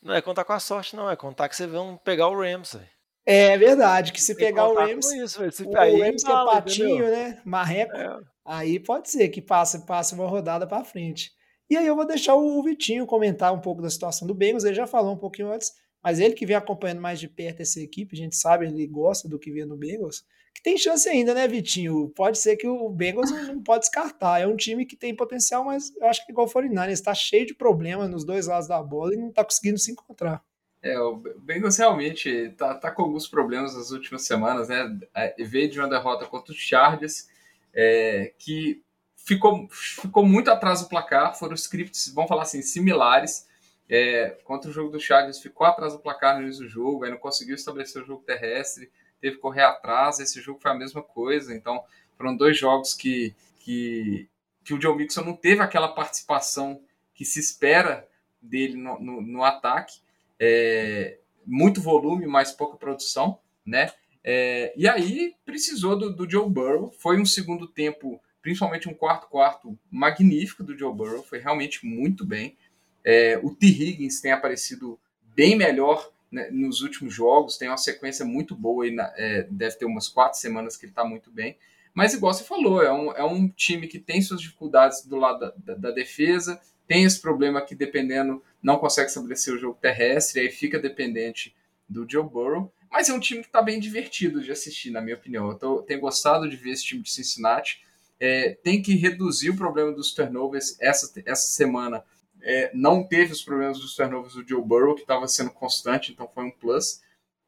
[0.00, 2.74] Não é contar com a sorte, não, é contar que vocês vão pegar o Rams.
[2.74, 2.88] Véio.
[3.26, 7.10] É verdade, que se pegar o Rams, isso, se o aí, Rams que é patinho,
[7.10, 7.42] né?
[7.44, 8.20] Marreco, é.
[8.44, 11.32] aí pode ser que passe, passe uma rodada para frente.
[11.68, 14.74] E aí eu vou deixar o Vitinho comentar um pouco da situação do Bengals, ele
[14.74, 18.14] já falou um pouquinho antes, mas ele que vem acompanhando mais de perto essa equipe,
[18.14, 21.48] a gente sabe, ele gosta do que vê no Bengals, que tem chance ainda, né,
[21.48, 22.10] Vitinho?
[22.10, 24.40] Pode ser que o Bengals não pode descartar.
[24.40, 27.46] É um time que tem potencial, mas eu acho que igual o 49 está cheio
[27.46, 30.42] de problemas nos dois lados da bola e não está conseguindo se encontrar.
[30.82, 34.98] É, o Bengals realmente tá, tá com alguns problemas nas últimas semanas, né?
[35.14, 37.28] É, veio de uma derrota contra os Chargers,
[37.72, 38.82] é, que
[39.16, 43.46] ficou, ficou muito atrás do placar, foram scripts, vamos falar assim, similares.
[43.94, 47.10] É, contra o jogo do Chargers ficou atrás do placar no início do jogo, aí
[47.10, 50.18] não conseguiu estabelecer o jogo terrestre, teve que correr atrás.
[50.18, 51.54] Esse jogo foi a mesma coisa.
[51.54, 51.84] Então,
[52.16, 54.26] foram dois jogos que, que,
[54.64, 56.80] que o Joe Mixon não teve aquela participação
[57.14, 58.08] que se espera
[58.40, 60.00] dele no, no, no ataque.
[60.40, 63.92] É, muito volume, mas pouca produção, né?
[64.24, 66.90] É, e aí precisou do, do Joe Burrow.
[66.92, 71.22] Foi um segundo tempo, principalmente um quarto quarto magnífico do Joe Burrow.
[71.22, 72.56] Foi realmente muito bem.
[73.04, 73.66] É, o T.
[73.66, 74.98] Higgins tem aparecido
[75.34, 79.84] bem melhor né, nos últimos jogos, tem uma sequência muito boa, e é, deve ter
[79.84, 81.56] umas quatro semanas que ele está muito bem.
[81.94, 85.40] Mas, igual você falou, é um, é um time que tem suas dificuldades do lado
[85.40, 90.40] da, da, da defesa, tem esse problema que, dependendo, não consegue estabelecer o jogo terrestre,
[90.40, 91.54] aí fica dependente
[91.88, 92.72] do Joe Burrow.
[92.90, 95.48] Mas é um time que está bem divertido de assistir, na minha opinião.
[95.48, 97.82] Eu tô, tenho gostado de ver esse time de Cincinnati.
[98.20, 102.04] É, tem que reduzir o problema dos turnovers essa, essa semana
[102.42, 106.28] é, não teve os problemas dos turnovers do Joe Burrow, que estava sendo constante, então
[106.28, 107.00] foi um plus.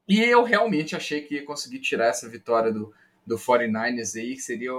[0.07, 2.93] E eu realmente achei que ia conseguir tirar essa vitória do,
[3.25, 4.71] do 49ers aí, que seria.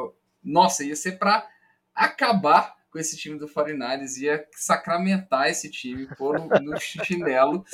[0.43, 1.47] Nossa, ia ser para
[1.95, 7.65] acabar com esse time do 49ers, ia sacramentar esse time, pôr no, no chinelo,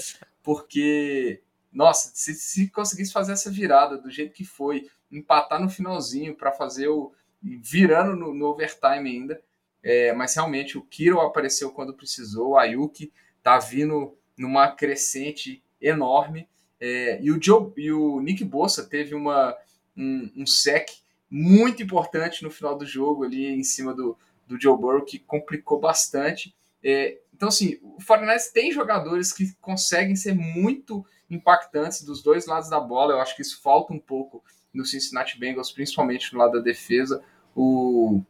[0.42, 6.34] porque, nossa, se, se conseguisse fazer essa virada do jeito que foi, empatar no finalzinho
[6.34, 7.12] para fazer o.
[7.40, 9.40] virando no, no overtime ainda,
[9.82, 16.48] é, mas realmente o Kiro apareceu quando precisou, o Ayuki tá vindo numa crescente enorme.
[16.80, 19.56] É, e, o Joe, e o Nick Bossa teve uma,
[19.96, 20.88] um, um sec
[21.30, 24.16] muito importante no final do jogo ali em cima do,
[24.46, 26.54] do Joe Burrow, que complicou bastante.
[26.82, 32.68] É, então, assim, o Fortnite tem jogadores que conseguem ser muito impactantes dos dois lados
[32.68, 33.14] da bola.
[33.14, 37.22] Eu acho que isso falta um pouco no Cincinnati Bengals, principalmente no lado da defesa.
[37.54, 38.22] O,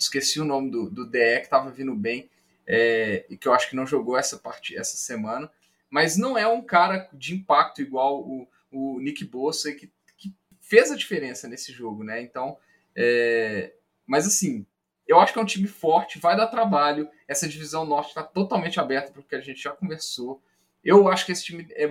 [0.00, 2.28] esqueci o nome do, do DE que estava vindo bem
[2.66, 5.50] é, e que eu acho que não jogou essa parte essa semana,
[5.90, 10.90] mas não é um cara de impacto igual o, o Nick Bossa que, que fez
[10.90, 12.22] a diferença nesse jogo, né?
[12.22, 12.56] Então,
[12.96, 13.74] é,
[14.06, 14.64] mas assim,
[15.06, 17.08] eu acho que é um time forte, vai dar trabalho.
[17.26, 20.40] Essa divisão norte está totalmente aberta porque a gente já conversou.
[20.82, 21.88] Eu acho que esse time é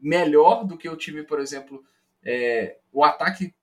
[0.00, 1.84] melhor do que o time, por exemplo,
[2.24, 3.54] É, o ataque,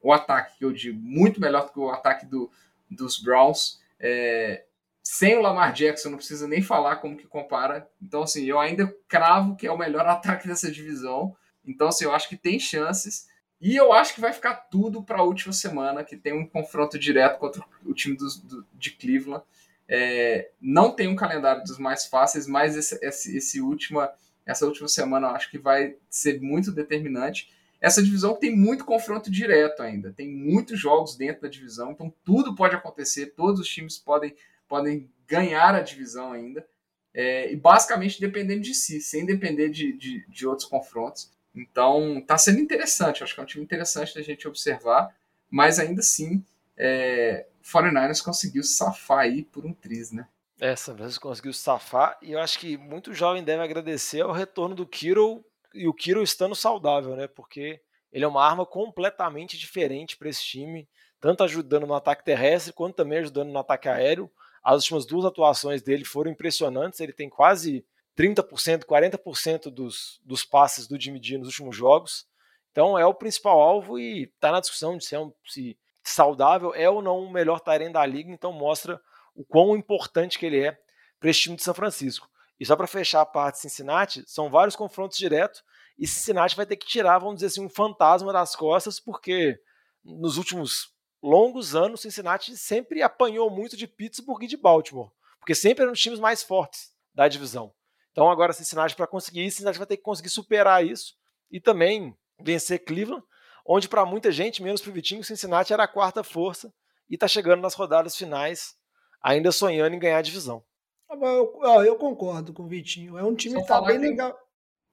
[0.00, 2.50] o ataque que eu digo, muito melhor do que o ataque do,
[2.94, 3.80] dos Browns.
[3.98, 4.64] É,
[5.02, 7.88] sem o Lamar Jackson, não precisa nem falar como que compara.
[8.00, 11.36] Então, assim, eu ainda cravo que é o melhor ataque dessa divisão.
[11.64, 13.26] Então, assim, eu acho que tem chances.
[13.60, 16.98] E eu acho que vai ficar tudo para a última semana, que tem um confronto
[16.98, 19.44] direto contra o time do, do, de Cleveland.
[19.88, 24.12] É, não tem um calendário dos mais fáceis, mas esse, esse, esse última,
[24.44, 27.52] essa última semana eu acho que vai ser muito determinante.
[27.82, 32.54] Essa divisão tem muito confronto direto ainda, tem muitos jogos dentro da divisão, então tudo
[32.54, 34.36] pode acontecer, todos os times podem,
[34.68, 36.64] podem ganhar a divisão ainda,
[37.12, 41.32] é, e basicamente dependendo de si, sem depender de, de, de outros confrontos.
[41.52, 43.22] Então, está sendo interessante.
[43.22, 45.14] Acho que é um time interessante da gente observar,
[45.50, 46.42] mas ainda assim,
[46.76, 50.28] é, 49ers conseguiu safar aí por um triz, né?
[50.60, 54.86] Essa vez conseguiu safar e eu acho que muito jovem deve agradecer ao retorno do
[54.86, 57.26] Kiro e o Kiro estando saudável, né?
[57.26, 57.80] Porque
[58.12, 60.88] ele é uma arma completamente diferente para esse time,
[61.20, 64.30] tanto ajudando no ataque terrestre quanto também ajudando no ataque aéreo.
[64.62, 67.00] As últimas duas atuações dele foram impressionantes.
[67.00, 67.84] Ele tem quase
[68.16, 72.26] 30%, 40% dos, dos passes do Jimmy G nos últimos jogos.
[72.70, 76.74] Então é o principal alvo e está na discussão de se, é um, se saudável
[76.74, 79.00] é ou não o melhor Tyrene da liga, então mostra
[79.34, 80.78] o quão importante que ele é
[81.20, 82.28] para esse time de São Francisco.
[82.62, 85.64] E só para fechar a parte de Cincinnati, são vários confrontos diretos
[85.98, 89.58] e Cincinnati vai ter que tirar, vamos dizer assim, um fantasma das costas, porque
[90.04, 95.82] nos últimos longos anos Cincinnati sempre apanhou muito de Pittsburgh e de Baltimore, porque sempre
[95.82, 97.74] eram os times mais fortes da divisão.
[98.12, 101.16] Então agora Cincinnati para conseguir isso, Cincinnati vai ter que conseguir superar isso
[101.50, 103.24] e também vencer Cleveland,
[103.66, 106.72] onde para muita gente, menos para o Vitinho, Cincinnati era a quarta força
[107.10, 108.76] e está chegando nas rodadas finais,
[109.20, 110.64] ainda sonhando em ganhar a divisão.
[111.12, 113.18] Ah, eu, eu concordo com o Vitinho.
[113.18, 114.38] É um time que está bem que legal.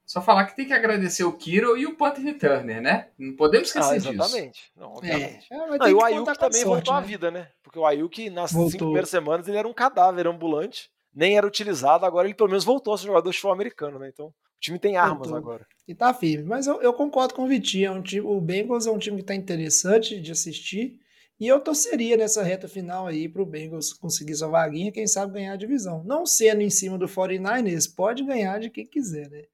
[0.05, 3.09] só falar que tem que agradecer o Kiro e o Panther Returner, né?
[3.17, 4.09] Não podemos esquecer ah, disso.
[4.11, 4.71] Exatamente.
[4.75, 5.47] Não, obviamente.
[5.51, 6.99] É, Não, e o Ayuk também sorte, voltou né?
[6.99, 7.49] à vida, né?
[7.63, 8.71] Porque o Ayuk, nas voltou.
[8.71, 12.63] cinco primeiras semanas, ele era um cadáver ambulante nem era utilizado, agora ele pelo menos
[12.63, 14.09] voltou a ser jogador de futebol americano, né?
[14.09, 15.65] Então o time tem armas agora.
[15.87, 16.45] E tá firme.
[16.45, 17.87] Mas eu, eu, concordo com o Vitinho.
[17.87, 20.99] É um time, o Bengals é um time que tá interessante de assistir.
[21.39, 25.53] E eu torceria nessa reta final aí pro Bengals conseguir sua vaguinha, quem sabe ganhar
[25.53, 26.03] a divisão.
[26.03, 29.45] Não sendo em cima do 49ers, pode ganhar de quem quiser, né?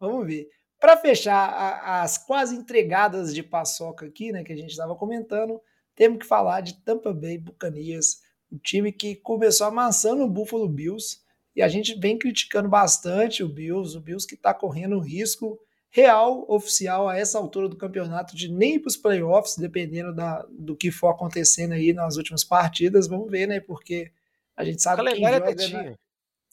[0.00, 0.48] Vamos ver.
[0.80, 5.60] Para fechar a, as quase entregadas de paçoca aqui, né, que a gente estava comentando,
[5.94, 8.20] temos que falar de Tampa Bay Buccaneers
[8.50, 11.18] o time que começou amassando o Buffalo Bills
[11.54, 15.58] e a gente vem criticando bastante o Bills, o Bills que está correndo risco
[15.96, 20.76] real, oficial a essa altura do campeonato de nem para os playoffs, dependendo da, do
[20.76, 23.60] que for acontecendo aí nas últimas partidas, vamos ver, né?
[23.60, 24.12] Porque
[24.54, 25.96] a gente sabe que é na...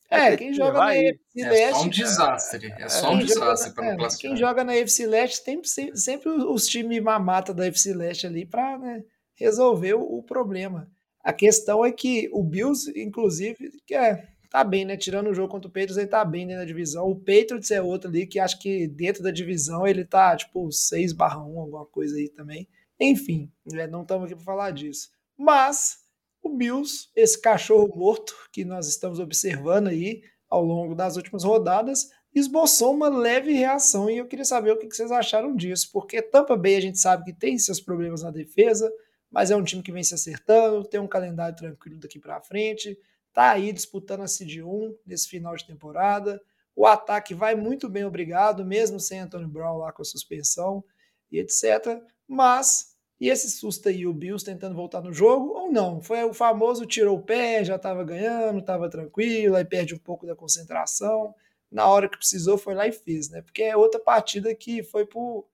[0.10, 1.60] É, é quem joga na EFC Leste...
[1.60, 5.44] É só um desastre, é só um desastre para é, Quem joga na EFC Leste
[5.44, 5.62] tem
[5.94, 9.04] sempre os times mamata da EFC Leste ali para né,
[9.36, 10.90] resolver o, o problema.
[11.22, 14.96] A questão é que o Bills, inclusive, que é, tá bem, né?
[14.96, 17.10] Tirando o jogo contra o Patriots, ele tá bem dentro da divisão.
[17.10, 21.12] O Patriots é outro ali que acho que dentro da divisão ele tá tipo 6
[21.12, 22.70] barra 1, alguma coisa aí também.
[23.00, 23.88] Enfim, né?
[23.88, 25.10] não estamos aqui para falar disso.
[25.36, 25.98] Mas
[26.40, 32.12] o Bills, esse cachorro morto que nós estamos observando aí ao longo das últimas rodadas,
[32.32, 36.56] esboçou uma leve reação e eu queria saber o que vocês acharam disso, porque Tampa
[36.56, 38.92] Bay a gente sabe que tem seus problemas na defesa,
[39.32, 42.96] mas é um time que vem se acertando, tem um calendário tranquilo daqui para frente,
[43.34, 46.42] tá aí disputando a Cid 1 nesse final de temporada.
[46.76, 50.84] O ataque vai muito bem, obrigado, mesmo sem Antônio Brown lá com a suspensão
[51.32, 52.02] e etc.
[52.28, 56.02] Mas, e esse susto aí, o Bills tentando voltar no jogo ou não?
[56.02, 60.26] Foi o famoso tirou o pé, já estava ganhando, estava tranquilo, aí perde um pouco
[60.26, 61.34] da concentração.
[61.72, 63.42] Na hora que precisou, foi lá e fez, né?
[63.42, 65.48] Porque é outra partida que foi por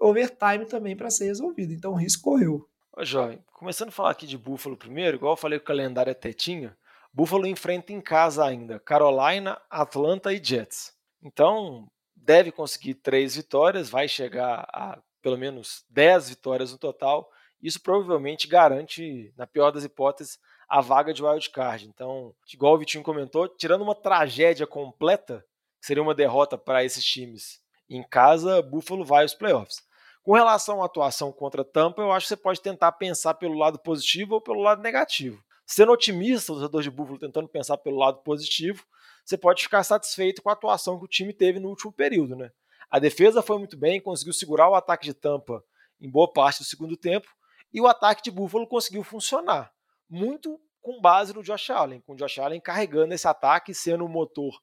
[0.00, 1.72] overtime também para ser resolvida.
[1.72, 2.68] Então o risco correu.
[2.96, 6.10] Ô, Jovem, começando a falar aqui de Buffalo primeiro, igual eu falei que o calendário
[6.10, 6.74] é tetinho,
[7.16, 10.92] Buffalo enfrenta em casa ainda Carolina, Atlanta e Jets.
[11.22, 17.26] Então, deve conseguir três vitórias, vai chegar a pelo menos 10 vitórias no total.
[17.62, 21.88] Isso provavelmente garante, na pior das hipóteses, a vaga de wildcard.
[21.88, 25.42] Então, igual o Vitinho comentou, tirando uma tragédia completa,
[25.80, 29.82] que seria uma derrota para esses times em casa, Buffalo vai aos playoffs.
[30.22, 33.78] Com relação à atuação contra Tampa, eu acho que você pode tentar pensar pelo lado
[33.78, 35.42] positivo ou pelo lado negativo.
[35.66, 38.86] Sendo otimista, o torcedor de Buffalo tentando pensar pelo lado positivo,
[39.24, 42.36] você pode ficar satisfeito com a atuação que o time teve no último período.
[42.36, 42.52] Né?
[42.88, 45.64] A defesa foi muito bem, conseguiu segurar o ataque de Tampa
[46.00, 47.28] em boa parte do segundo tempo,
[47.72, 49.72] e o ataque de Buffalo conseguiu funcionar.
[50.08, 54.08] Muito com base no Josh Allen, com o Josh Allen carregando esse ataque, sendo o
[54.08, 54.56] motor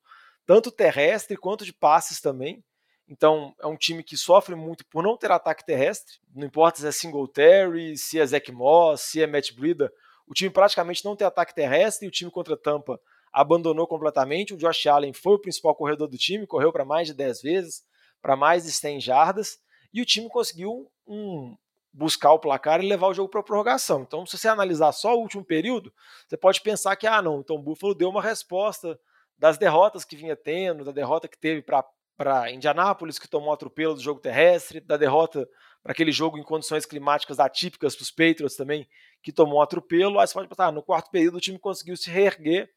[0.46, 2.64] tanto terrestre quanto de passes também.
[3.08, 6.16] Então, é um time que sofre muito por não ter ataque terrestre.
[6.34, 9.92] Não importa se é Singletary, se é Zach Moss, se é Matt Breida.
[10.28, 13.00] O time praticamente não tem ataque terrestre e o time contra Tampa
[13.32, 14.54] abandonou completamente.
[14.54, 17.84] O Josh Allen foi o principal corredor do time, correu para mais de 10 vezes,
[18.22, 19.58] para mais de 100 jardas.
[19.94, 21.56] E o time conseguiu um,
[21.94, 24.02] buscar o placar e levar o jogo para prorrogação.
[24.02, 25.94] Então, se você analisar só o último período,
[26.28, 29.00] você pode pensar que, ah, não, então o Buffalo deu uma resposta
[29.38, 31.84] das derrotas que vinha tendo, da derrota que teve para
[32.16, 35.48] para Indianápolis, que tomou atropelo do jogo terrestre, da derrota
[35.84, 38.88] para aquele jogo em condições climáticas atípicas para os Patriots também,
[39.22, 40.20] que tomou atropelo.
[40.20, 42.70] Aí você pode pensar, ah, no quarto período o time conseguiu se reerguer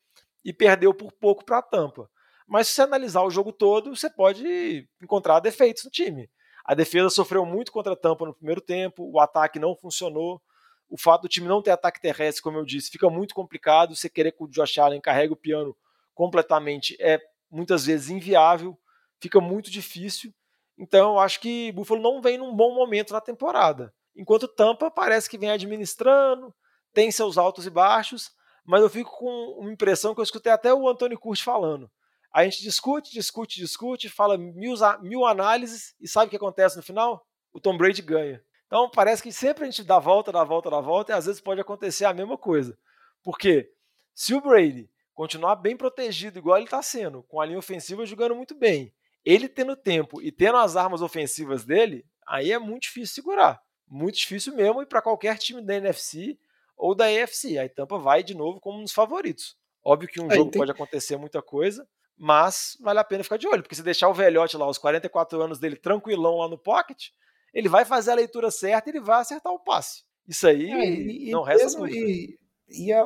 [0.44, 2.10] e perdeu por pouco para a Tampa.
[2.46, 6.28] Mas se você analisar o jogo todo, você pode encontrar defeitos no time.
[6.64, 10.42] A defesa sofreu muito contra a Tampa no primeiro tempo, o ataque não funcionou.
[10.88, 13.94] O fato do time não ter ataque terrestre, como eu disse, fica muito complicado.
[13.94, 15.76] Você querer que o Josh Allen carregue o piano
[16.14, 18.78] completamente é muitas vezes inviável
[19.20, 20.32] fica muito difícil.
[20.78, 23.92] Então acho que Buffalo não vem num bom momento na temporada.
[24.14, 26.54] Enquanto Tampa parece que vem administrando,
[26.92, 28.30] tem seus altos e baixos,
[28.64, 31.90] mas eu fico com uma impressão que eu escutei até o Antônio Curti falando.
[32.32, 36.82] A gente discute, discute, discute, fala mil, mil análises e sabe o que acontece no
[36.82, 37.26] final?
[37.52, 38.42] O Tom Brady ganha.
[38.66, 41.40] Então parece que sempre a gente dá volta, dá volta, dá volta, e às vezes
[41.40, 42.76] pode acontecer a mesma coisa.
[43.22, 43.70] Porque
[44.14, 48.34] se o Brady continuar bem protegido, igual ele está sendo, com a linha ofensiva jogando
[48.34, 48.92] muito bem,
[49.26, 53.60] ele tendo tempo e tendo as armas ofensivas dele, aí é muito difícil segurar.
[53.88, 56.38] Muito difícil mesmo e para qualquer time da NFC
[56.76, 57.58] ou da AFC.
[57.58, 59.56] Aí Tampa vai de novo como um dos favoritos.
[59.84, 60.60] Óbvio que um aí jogo tem...
[60.60, 64.14] pode acontecer muita coisa, mas vale a pena ficar de olho, porque se deixar o
[64.14, 67.08] velhote lá, os 44 anos dele, tranquilão lá no pocket,
[67.52, 70.04] ele vai fazer a leitura certa e ele vai acertar o passe.
[70.28, 71.98] Isso aí é, e, não resta mesmo, dúvida.
[71.98, 73.04] E, e a,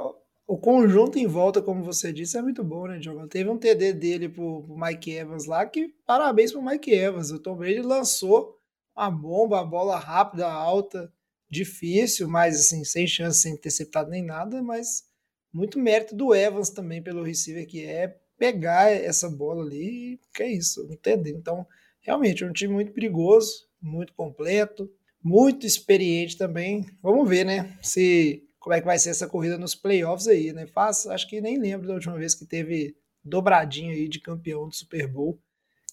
[0.50, 3.28] o conjunto em volta, como você disse, é muito bom, né, Diogo?
[3.28, 7.30] Teve um TD dele pro, pro Mike Evans lá, que parabéns pro Mike Evans.
[7.30, 8.58] O Tom Brady lançou
[8.96, 11.08] uma bomba, a bola rápida, alta,
[11.48, 15.04] difícil, mas assim, sem chance, sem interceptado nem nada, mas
[15.52, 20.50] muito mérito do Evans também pelo receiver que é pegar essa bola ali, que é
[20.50, 21.30] isso, um TD.
[21.30, 21.64] Então,
[22.00, 24.90] realmente, é um time muito perigoso, muito completo,
[25.22, 26.86] muito experiente também.
[27.00, 30.66] Vamos ver, né, se como é que vai ser essa corrida nos playoffs aí, né?
[30.66, 32.94] Faz, acho que nem lembro da última vez que teve
[33.24, 35.40] dobradinha aí de campeão do Super Bowl.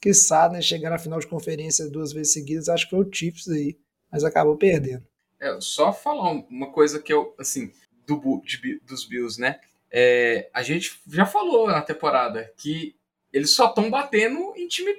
[0.01, 0.61] Que sabe, né?
[0.61, 3.79] Chegar na final de conferência duas vezes seguidas, acho que foi o Chiefs aí,
[4.11, 5.07] mas acabou perdendo.
[5.39, 7.71] É, só falar uma coisa que eu, assim,
[8.05, 9.59] do, de, dos Bills, né?
[9.89, 12.95] É, a gente já falou na temporada que
[13.31, 14.93] eles só estão batendo em time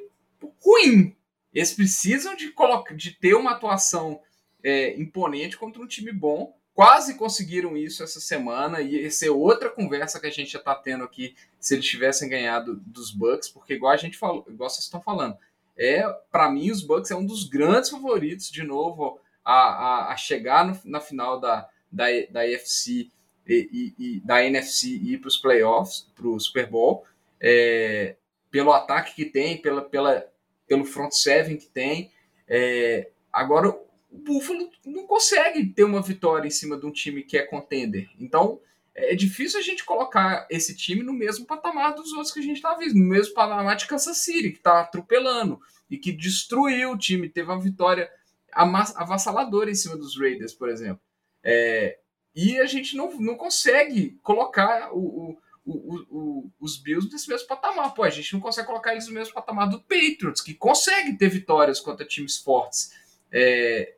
[0.65, 1.15] ruim.
[1.53, 2.53] Eles precisam de,
[2.97, 4.21] de ter uma atuação
[4.63, 9.69] é, imponente contra um time bom quase conseguiram isso essa semana e essa é outra
[9.69, 13.75] conversa que a gente já está tendo aqui se eles tivessem ganhado dos Bucks, porque
[13.75, 15.37] igual a gente falou, igual vocês estão falando,
[15.77, 20.17] é para mim os Bucks é um dos grandes favoritos de novo a, a, a
[20.17, 23.11] chegar no, na final da, da, da AFC
[23.45, 27.05] e, e, e da NFC e para os playoffs, para o Super Bowl,
[27.41, 28.15] é,
[28.53, 30.25] pelo ataque que tem, pela, pela,
[30.69, 32.13] pelo front seven que tem.
[32.47, 33.77] É, agora
[34.11, 38.09] o Buffalo não consegue ter uma vitória em cima de um time que é contender.
[38.19, 38.61] Então
[38.95, 42.57] é difícil a gente colocar esse time no mesmo patamar dos outros que a gente
[42.57, 46.99] está vendo, no mesmo patamar de Kansas City, que está atropelando e que destruiu o
[46.99, 48.11] time, teve uma vitória
[48.53, 51.01] avassaladora em cima dos Raiders, por exemplo.
[51.45, 51.99] É,
[52.35, 57.95] e a gente não, não consegue colocar o, o, o, os Bills nesse mesmo patamar.
[57.95, 61.29] Pô, a gente não consegue colocar eles no mesmo patamar do Patriots, que consegue ter
[61.29, 62.91] vitórias contra times fortes.
[63.31, 63.95] É,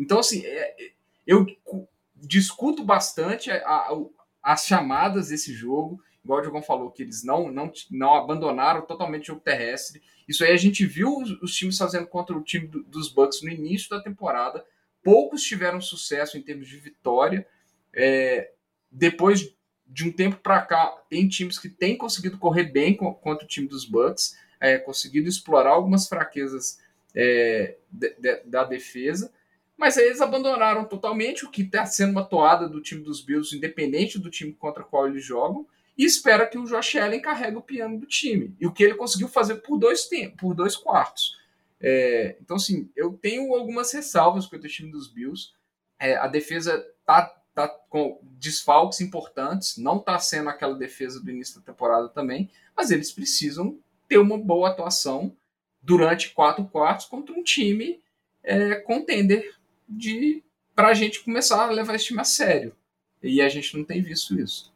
[0.00, 0.92] então, assim, é, é,
[1.26, 1.46] eu
[2.16, 3.98] discuto bastante a, a,
[4.42, 9.24] as chamadas desse jogo, igual o Diogão falou, que eles não, não, não abandonaram totalmente
[9.24, 10.02] o jogo terrestre.
[10.28, 13.42] Isso aí a gente viu os, os times fazendo contra o time do, dos Bucks
[13.42, 14.64] no início da temporada.
[15.02, 17.46] Poucos tiveram sucesso em termos de vitória.
[17.92, 18.52] É,
[18.90, 19.54] depois
[19.86, 23.66] de um tempo para cá, tem times que têm conseguido correr bem contra o time
[23.66, 26.78] dos Bucks, é, conseguido explorar algumas fraquezas
[27.14, 29.32] é, de, de, da defesa.
[29.80, 33.56] Mas aí eles abandonaram totalmente o que está sendo uma toada do time dos Bills,
[33.56, 35.66] independente do time contra qual eles jogam,
[35.96, 38.54] e espera que o Josh Allen carregue o piano do time.
[38.60, 41.38] E o que ele conseguiu fazer por dois, tempos, por dois quartos.
[41.80, 45.52] É, então, assim, eu tenho algumas ressalvas com o time dos Bills.
[45.98, 51.58] É, a defesa tá, tá com desfalques importantes, não está sendo aquela defesa do início
[51.58, 55.34] da temporada também, mas eles precisam ter uma boa atuação
[55.80, 57.98] durante quatro quartos contra um time
[58.42, 59.58] é, contender
[59.90, 60.42] de
[60.74, 62.74] para a gente começar a levar esse time a sério.
[63.22, 64.72] E a gente não tem visto isso.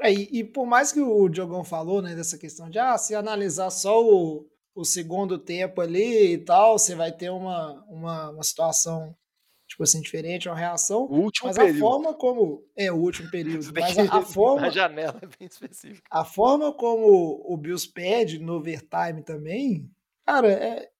[0.00, 3.14] É, e, e, por mais que o Diogão falou, né, dessa questão de ah, se
[3.14, 8.42] analisar só o, o segundo tempo ali e tal, você vai ter uma, uma, uma
[8.42, 9.16] situação
[9.66, 11.04] tipo assim, diferente, uma reação.
[11.04, 11.76] O último mas período.
[11.76, 12.64] a forma como.
[12.76, 13.66] É, o último período.
[13.74, 14.66] Mas a, a forma.
[14.66, 16.08] A janela é bem específica.
[16.10, 19.90] A forma como o Bills perde no overtime também,
[20.24, 20.90] cara, é,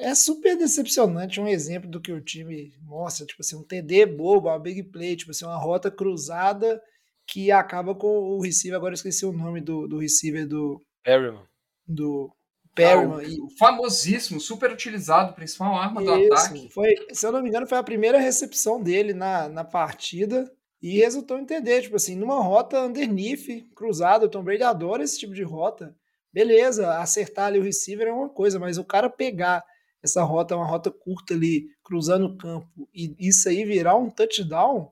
[0.00, 1.40] é super decepcionante.
[1.40, 5.16] Um exemplo do que o time mostra, tipo assim, um TD bobo, uma big play,
[5.16, 6.80] tipo assim, uma rota cruzada
[7.26, 8.76] que acaba com o receiver.
[8.76, 11.42] Agora eu esqueci o nome do, do receiver do, Perryman.
[11.86, 13.22] do Ah, Perryman.
[13.22, 16.68] e- o, o famosíssimo, super utilizado, principal arma do Isso, ataque.
[16.70, 20.50] Foi, se eu não me engano, foi a primeira recepção dele na, na partida
[20.82, 25.18] e resultou em entender, tipo assim, numa rota underneath, cruzada, o Tom Brady adora esse
[25.18, 25.94] tipo de rota.
[26.32, 29.62] Beleza, acertar ali o receiver é uma coisa, mas o cara pegar
[30.02, 34.90] essa rota, uma rota curta ali, cruzando o campo, e isso aí virar um touchdown,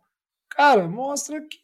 [0.50, 1.58] cara, mostra que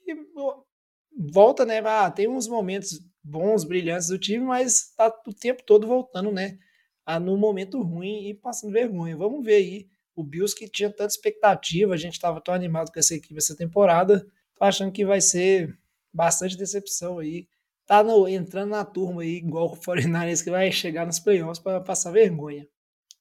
[1.17, 1.81] volta, né?
[1.85, 6.59] Ah, tem uns momentos bons, brilhantes do time, mas tá o tempo todo voltando, né?
[7.07, 9.17] a- no momento ruim e passando vergonha.
[9.17, 9.87] Vamos ver aí
[10.17, 13.55] o Bills que tinha tanta expectativa, a gente estava tão animado com essa equipe essa
[13.57, 14.27] temporada,
[14.57, 15.79] tô achando que vai ser
[16.13, 17.47] bastante decepção aí.
[17.87, 21.81] Tá no- entrando na turma aí, igual o 49ers que vai chegar nos playoffs para
[21.81, 22.67] passar vergonha.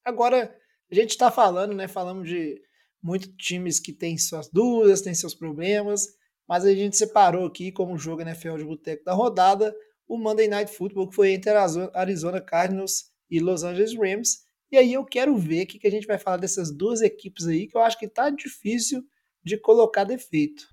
[0.06, 0.54] Agora,
[0.92, 1.88] a gente está falando, né?
[1.88, 2.62] Falamos de
[3.02, 6.08] muitos times que têm suas dúvidas, têm seus problemas,
[6.48, 9.74] mas a gente separou aqui como jogo NFL de boteco da rodada
[10.08, 14.40] o Monday Night Football, que foi entre Arizo- Arizona Cardinals e Los Angeles Rams.
[14.72, 17.48] E aí eu quero ver o que, que a gente vai falar dessas duas equipes
[17.48, 19.02] aí, que eu acho que tá difícil
[19.44, 20.68] de colocar defeito.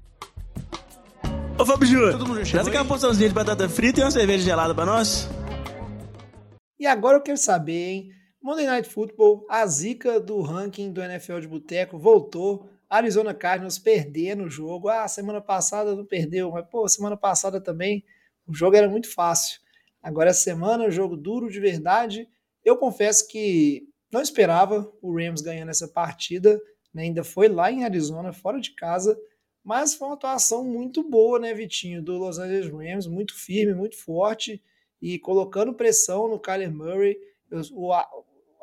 [1.58, 2.18] Ô, Fábio Júnior,
[2.50, 5.28] traz aqui uma porçãozinha de batata frita e uma cerveja gelada pra nós.
[6.78, 8.19] E agora eu quero saber, hein?
[8.42, 12.70] Monday Night Football, a zica do ranking do NFL de Boteco voltou.
[12.88, 14.88] Arizona Cardinals perdendo o jogo.
[14.88, 18.02] Ah, semana passada não perdeu, mas pô, semana passada também
[18.46, 19.60] o jogo era muito fácil.
[20.02, 22.26] Agora essa semana, o jogo duro de verdade.
[22.64, 26.60] Eu confesso que não esperava o Rams ganhando essa partida,
[26.92, 27.02] né?
[27.02, 29.18] ainda foi lá em Arizona, fora de casa,
[29.62, 33.96] mas foi uma atuação muito boa, né, Vitinho, do Los Angeles Rams, muito firme, muito
[33.96, 34.62] forte
[35.00, 37.16] e colocando pressão no Kyler Murray.
[37.50, 37.92] Eu, o,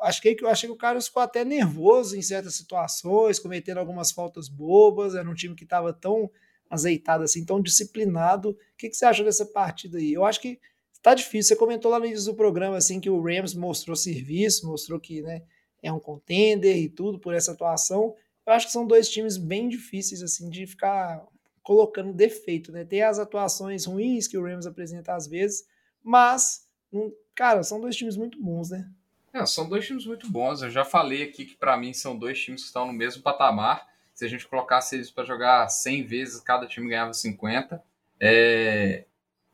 [0.00, 4.10] acho que, eu achei que o Carlos ficou até nervoso em certas situações, cometendo algumas
[4.10, 5.14] faltas bobas.
[5.14, 6.30] Era um time que estava tão
[6.70, 8.50] azeitado assim, tão disciplinado.
[8.50, 10.12] O que, que você achou dessa partida aí?
[10.12, 10.60] Eu acho que
[11.02, 11.48] tá difícil.
[11.48, 15.22] Você comentou lá no início do programa assim que o Rams mostrou serviço, mostrou que
[15.22, 15.42] né,
[15.82, 18.14] é um contender e tudo por essa atuação.
[18.46, 21.24] Eu acho que são dois times bem difíceis assim de ficar
[21.62, 22.82] colocando defeito, né?
[22.82, 25.66] Tem as atuações ruins que o Rams apresenta às vezes,
[26.02, 28.90] mas, hum, cara, são dois times muito bons, né?
[29.32, 30.62] É, são dois times muito bons.
[30.62, 33.86] Eu já falei aqui que para mim são dois times que estão no mesmo patamar.
[34.14, 37.82] Se a gente colocasse eles para jogar 100 vezes, cada time ganhava 50.
[38.20, 39.04] É,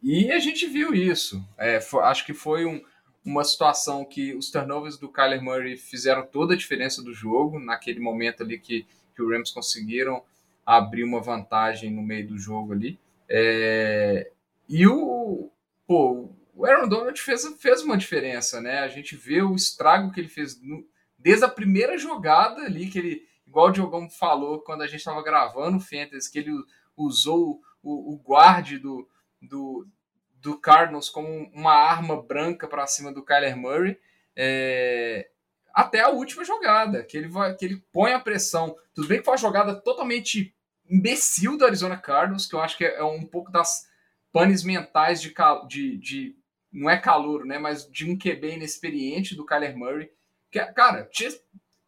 [0.02, 1.44] E a gente viu isso.
[1.58, 2.82] É, fo- acho que foi um-
[3.24, 8.00] uma situação que os turnovers do Kyler Murray fizeram toda a diferença do jogo, naquele
[8.00, 10.22] momento ali que, que o Rams conseguiram
[10.66, 12.98] abrir uma vantagem no meio do jogo ali.
[13.28, 14.30] É,
[14.68, 15.50] E o,
[15.86, 18.78] pô, o Aaron Donald fez, fez uma diferença, né?
[18.80, 20.86] A gente vê o estrago que ele fez no-
[21.18, 25.22] desde a primeira jogada ali, que ele, igual o Diogão falou quando a gente estava
[25.22, 26.52] gravando o Fantasy, que ele
[26.96, 29.08] usou o, o guarde do,
[29.42, 29.86] do,
[30.34, 33.98] do Cardinals como uma arma branca para cima do Kyler Murray,
[34.36, 35.28] é,
[35.74, 38.76] até a última jogada, que ele, vai, que ele põe a pressão.
[38.94, 40.54] Tudo bem que foi uma jogada totalmente
[40.88, 43.86] imbecil do Arizona Cardinals, que eu acho que é um pouco das
[44.32, 45.32] panes mentais de,
[45.68, 46.36] de, de
[46.74, 50.10] não é calor, né, mas de um QB inexperiente do Kyler Murray.
[50.50, 51.30] Que, cara, tinha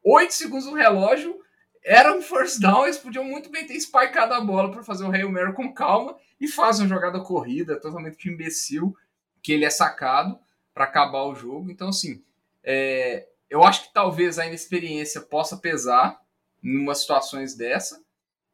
[0.03, 1.41] 8 segundos no relógio,
[1.84, 5.11] era um first down, eles podiam muito bem ter spikeado a bola para fazer o
[5.11, 8.97] Hail Mary com calma e faz uma jogada corrida totalmente imbecil,
[9.43, 10.39] que ele é sacado
[10.72, 11.70] para acabar o jogo.
[11.70, 12.22] Então, assim,
[12.62, 16.20] é, eu acho que talvez a inexperiência possa pesar
[16.62, 18.01] em situações dessa,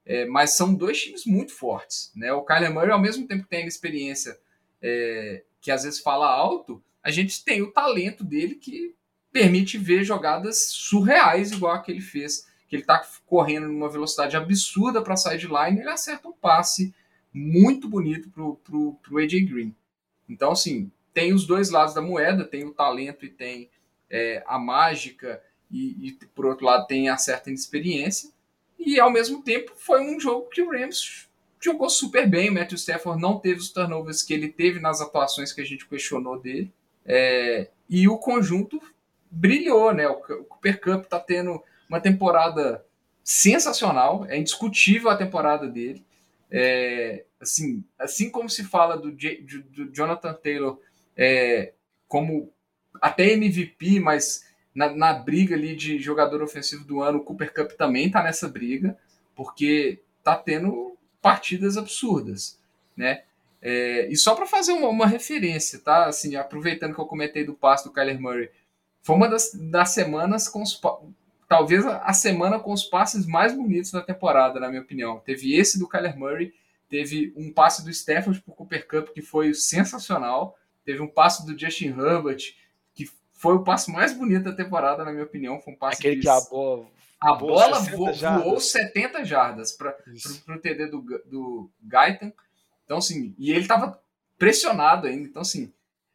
[0.05, 2.12] é, mas são dois times muito fortes.
[2.14, 2.33] Né?
[2.33, 4.39] O Kyler Murray, ao mesmo tempo que tem a experiência
[4.83, 8.95] é, que às vezes fala alto, a gente tem o talento dele que
[9.33, 14.37] permite ver jogadas surreais, igual a que ele fez, que ele está correndo numa velocidade
[14.37, 16.95] absurda para a sideline, ele acerta um passe
[17.33, 19.75] muito bonito pro, pro, pro AJ Green.
[20.29, 23.71] Então, assim, tem os dois lados da moeda, tem o talento e tem
[24.11, 28.31] é, a mágica, e, e, por outro lado tem a certa inexperiência.
[28.79, 31.29] E ao mesmo tempo foi um jogo que o Rams
[31.63, 32.51] jogou super bem.
[32.51, 35.87] O Matthew Stafford não teve os turnovers que ele teve nas atuações que a gente
[35.87, 36.73] questionou dele.
[37.05, 38.81] É, e o conjunto
[39.31, 40.07] brilhou, né?
[40.09, 42.85] O, Cooper Cup está tendo uma temporada
[43.25, 46.05] sensacional, é indiscutível a temporada dele.
[46.51, 50.79] É, assim, assim como se fala do, J, do Jonathan Taylor
[51.17, 51.73] é,
[52.07, 52.53] como
[53.01, 54.45] até MVP, mas
[54.75, 58.49] na, na, briga ali de jogador ofensivo do ano, o Cooper Cup também tá nessa
[58.49, 58.99] briga,
[59.35, 60.91] porque tá tendo
[61.23, 62.61] partidas absurdas,
[62.97, 63.23] né?
[63.62, 66.07] É, e só para fazer uma, uma, referência, tá?
[66.07, 68.51] Assim, aproveitando que eu comentei do passo do Kyler Murray,
[69.01, 70.81] foi uma das, das semanas com os
[71.49, 75.20] talvez a semana com os passes mais bonitos da temporada, na minha opinião.
[75.20, 76.53] Teve esse do Kyler Murray,
[76.89, 81.47] teve um passe do Stafford para o Cooper Cup que foi sensacional, teve um passe
[81.47, 82.55] do Justin Herbert
[82.95, 85.61] que foi o passe mais bonito da temporada, na minha opinião.
[85.61, 86.87] Foi um passe Aquele que, que a bola,
[87.23, 89.97] a bola voou, voou 70 jardas para
[90.49, 92.33] o TD do, do Gaitan.
[92.85, 94.01] Então, assim, e ele estava
[94.37, 95.29] pressionado ainda.
[95.29, 95.73] Então, assim,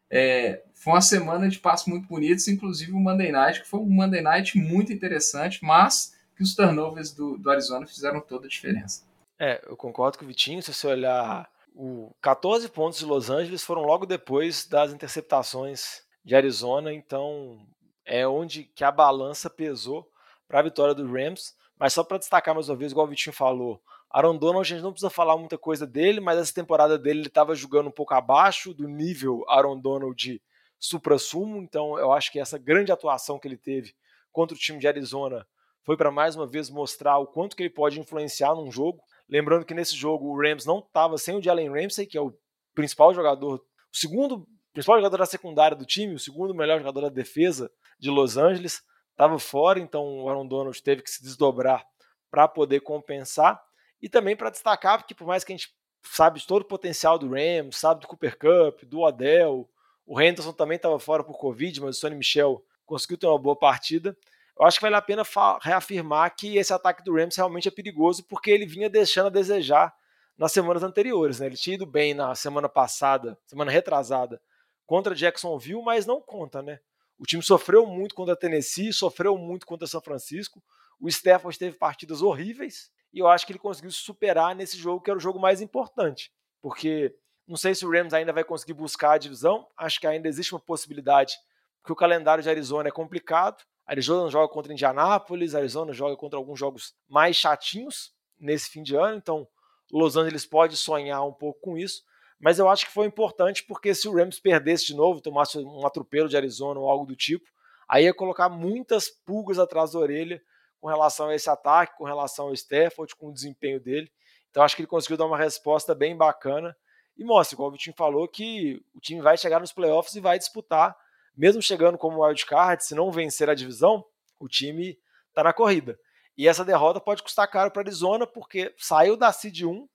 [0.10, 3.90] é, foi uma semana de passos muito bonitos, inclusive o Monday Night, que foi um
[3.90, 9.06] Monday Night muito interessante, mas que os turnovers do, do Arizona fizeram toda a diferença.
[9.40, 10.62] É, eu concordo com o Vitinho.
[10.62, 16.36] Se você olhar o 14 pontos de Los Angeles foram logo depois das interceptações de
[16.36, 17.66] Arizona, então
[18.06, 20.12] é onde que a balança pesou
[20.48, 21.56] para a vitória do Rams.
[21.80, 24.84] Mas só para destacar mais uma vez, igual o Vitinho falou, Aaron Donald, a gente
[24.84, 28.14] não precisa falar muita coisa dele, mas essa temporada dele ele estava jogando um pouco
[28.14, 30.42] abaixo do nível Aaron Donald de
[30.80, 33.94] supra-sumo, então eu acho que essa grande atuação que ele teve
[34.32, 35.46] contra o time de Arizona
[35.84, 39.02] foi para mais uma vez mostrar o quanto que ele pode influenciar num jogo.
[39.30, 42.34] Lembrando que nesse jogo o Rams não estava sem o Jalen Ramsey, que é o
[42.76, 43.56] principal jogador,
[43.94, 48.10] o segundo principal jogador da secundária do time, o segundo melhor jogador da defesa de
[48.10, 48.82] Los Angeles,
[49.18, 51.84] estava fora, então o Aaron Donald teve que se desdobrar
[52.30, 53.60] para poder compensar.
[54.00, 57.18] E também para destacar, porque por mais que a gente sabe de todo o potencial
[57.18, 59.68] do Rams, sabe do Cooper Cup, do Odell,
[60.06, 63.56] o Henderson também estava fora por Covid, mas o Sonny Michel conseguiu ter uma boa
[63.56, 64.16] partida.
[64.58, 65.24] Eu acho que vale a pena
[65.62, 69.94] reafirmar que esse ataque do Rams realmente é perigoso, porque ele vinha deixando a desejar
[70.38, 71.40] nas semanas anteriores.
[71.40, 71.48] Né?
[71.48, 74.40] Ele tinha ido bem na semana passada, semana retrasada,
[74.86, 76.80] contra Jacksonville, mas não conta, né?
[77.18, 80.64] O time sofreu muito contra Tennessee, sofreu muito contra São Francisco.
[81.00, 85.02] O Stafford teve partidas horríveis, e eu acho que ele conseguiu se superar nesse jogo,
[85.02, 86.32] que era o jogo mais importante.
[86.62, 87.16] Porque
[87.48, 90.54] não sei se o Rams ainda vai conseguir buscar a divisão, acho que ainda existe
[90.54, 91.36] uma possibilidade,
[91.82, 93.64] porque o calendário de Arizona é complicado.
[93.86, 99.16] Arizona joga contra Indianápolis, Arizona joga contra alguns jogos mais chatinhos nesse fim de ano,
[99.16, 99.48] então
[99.92, 102.04] Los Angeles pode sonhar um pouco com isso.
[102.40, 105.86] Mas eu acho que foi importante porque se o Rams perdesse de novo, tomasse um
[105.86, 107.50] atropelo de Arizona ou algo do tipo,
[107.88, 110.42] aí ia colocar muitas pulgas atrás da orelha
[110.80, 114.12] com relação a esse ataque, com relação ao Stafford, com o desempenho dele.
[114.50, 116.76] Então acho que ele conseguiu dar uma resposta bem bacana
[117.18, 120.38] e mostra, igual o Vitinho falou, que o time vai chegar nos playoffs e vai
[120.38, 120.96] disputar,
[121.36, 124.06] mesmo chegando como wildcard, se não vencer a divisão,
[124.40, 124.98] o time
[125.30, 126.00] está na corrida.
[126.38, 129.88] E essa derrota pode custar caro para Arizona, porque saiu da seed 1,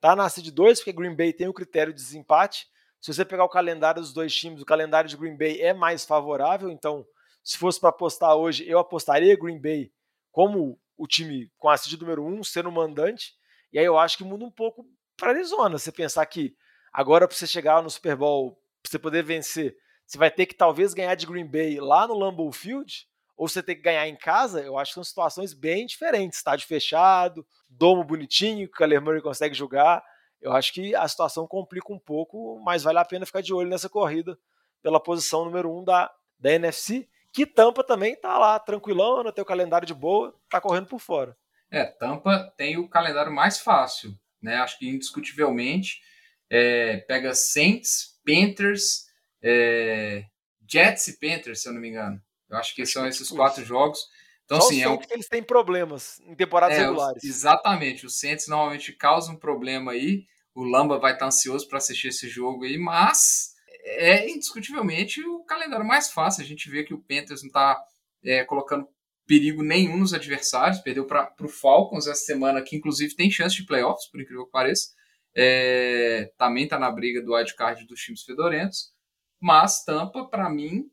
[0.00, 2.66] tá na seed 2, porque Green Bay tem o critério de desempate.
[3.00, 6.04] Se você pegar o calendário dos dois times, o calendário de Green Bay é mais
[6.04, 7.06] favorável, então
[7.42, 9.90] se fosse para apostar hoje, eu apostaria Green Bay
[10.30, 13.32] como o time com a seed número 1 sendo mandante,
[13.72, 14.86] e aí eu acho que muda um pouco
[15.16, 15.78] para Arizona.
[15.78, 16.54] Você pensar que
[16.92, 19.76] agora para você chegar no Super Bowl, para você poder vencer,
[20.06, 23.06] você vai ter que talvez ganhar de Green Bay lá no Lambeau Field,
[23.40, 26.36] ou você ter que ganhar em casa, eu acho que são situações bem diferentes.
[26.36, 30.04] Estádio fechado, domo bonitinho, que o Kyler Murray consegue jogar.
[30.42, 33.70] Eu acho que a situação complica um pouco, mas vale a pena ficar de olho
[33.70, 34.38] nessa corrida
[34.82, 39.40] pela posição número 1 um da, da NFC que Tampa também tá lá, tranquilão, tem
[39.40, 41.34] o calendário de boa, tá correndo por fora.
[41.70, 44.12] É, Tampa tem o calendário mais fácil,
[44.42, 44.56] né?
[44.56, 46.02] Acho que indiscutivelmente
[46.50, 49.06] é, pega Saints, Panthers,
[49.42, 50.24] é,
[50.70, 52.20] Jets e Panthers, se eu não me engano.
[52.50, 54.08] Eu acho que são esses quatro jogos.
[54.44, 54.98] Então, Só assim, é um...
[55.10, 57.22] eles têm problemas em temporadas é, regulares.
[57.22, 58.04] Exatamente.
[58.04, 60.24] O Saints normalmente causa um problema aí.
[60.54, 65.86] O Lamba vai estar ansioso para assistir esse jogo aí, mas é indiscutivelmente o calendário
[65.86, 66.42] mais fácil.
[66.42, 67.80] A gente vê que o Panthers não está
[68.24, 68.88] é, colocando
[69.26, 73.64] perigo nenhum nos adversários, perdeu para o Falcons essa semana, que inclusive tem chance de
[73.64, 74.88] playoffs, por incrível que pareça.
[75.36, 78.92] É, também está na briga do wildcard dos times fedorentos.
[79.40, 80.90] Mas Tampa, para mim,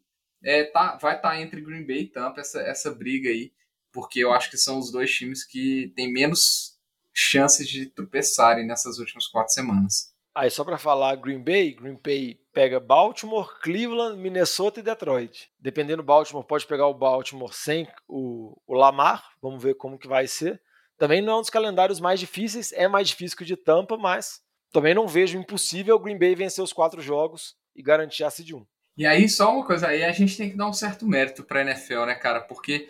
[0.47, 3.51] é, tá, vai estar tá entre Green Bay e Tampa essa, essa briga aí,
[3.91, 6.77] porque eu acho que são os dois times que têm menos
[7.13, 10.15] chances de tropeçarem nessas últimas quatro semanas.
[10.33, 15.51] Aí só para falar Green Bay, Green Bay pega Baltimore, Cleveland, Minnesota e Detroit.
[15.59, 20.07] Dependendo do Baltimore, pode pegar o Baltimore sem o, o Lamar, vamos ver como que
[20.07, 20.61] vai ser.
[20.97, 23.97] Também não é um dos calendários mais difíceis, é mais difícil que o de Tampa,
[23.97, 24.41] mas
[24.71, 28.51] também não vejo impossível o Green Bay vencer os quatro jogos e garantir a seed
[28.51, 28.65] 1.
[28.97, 31.59] E aí, só uma coisa, aí a gente tem que dar um certo mérito para
[31.59, 32.41] a NFL, né, cara?
[32.41, 32.89] Porque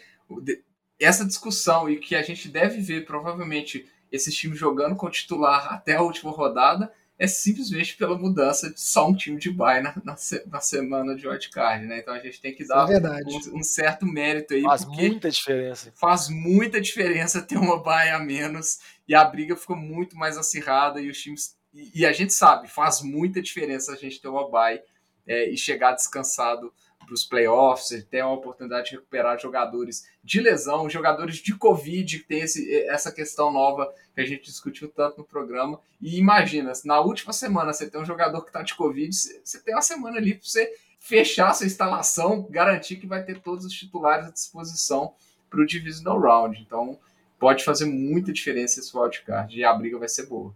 [1.00, 5.96] essa discussão e que a gente deve ver provavelmente esses times jogando com titular até
[5.96, 10.16] a última rodada é simplesmente pela mudança de só um time de bye na, na,
[10.46, 12.00] na semana de wildcard, né?
[12.00, 14.62] Então a gente tem que dar é um, um, certo mérito aí.
[14.62, 15.92] Faz muita diferença.
[15.96, 21.02] Faz muita diferença ter uma bye a menos e a briga ficou muito mais acirrada
[21.02, 21.56] e os times.
[21.74, 24.80] E, e a gente sabe, faz muita diferença a gente ter uma bye
[25.28, 26.74] é, e chegar descansado
[27.08, 32.20] para os playoffs, ele tem a oportunidade de recuperar jogadores de lesão, jogadores de Covid,
[32.20, 35.80] que tem esse, essa questão nova que a gente discutiu tanto no programa.
[36.02, 39.74] E imagina, na última semana você tem um jogador que está de Covid, você tem
[39.74, 40.70] uma semana ali para você
[41.00, 45.14] fechar sua instalação, garantir que vai ter todos os titulares à disposição
[45.50, 46.62] para o Divisional Round.
[46.62, 47.00] Então
[47.40, 50.54] pode fazer muita diferença esse wildcard e a briga vai ser boa.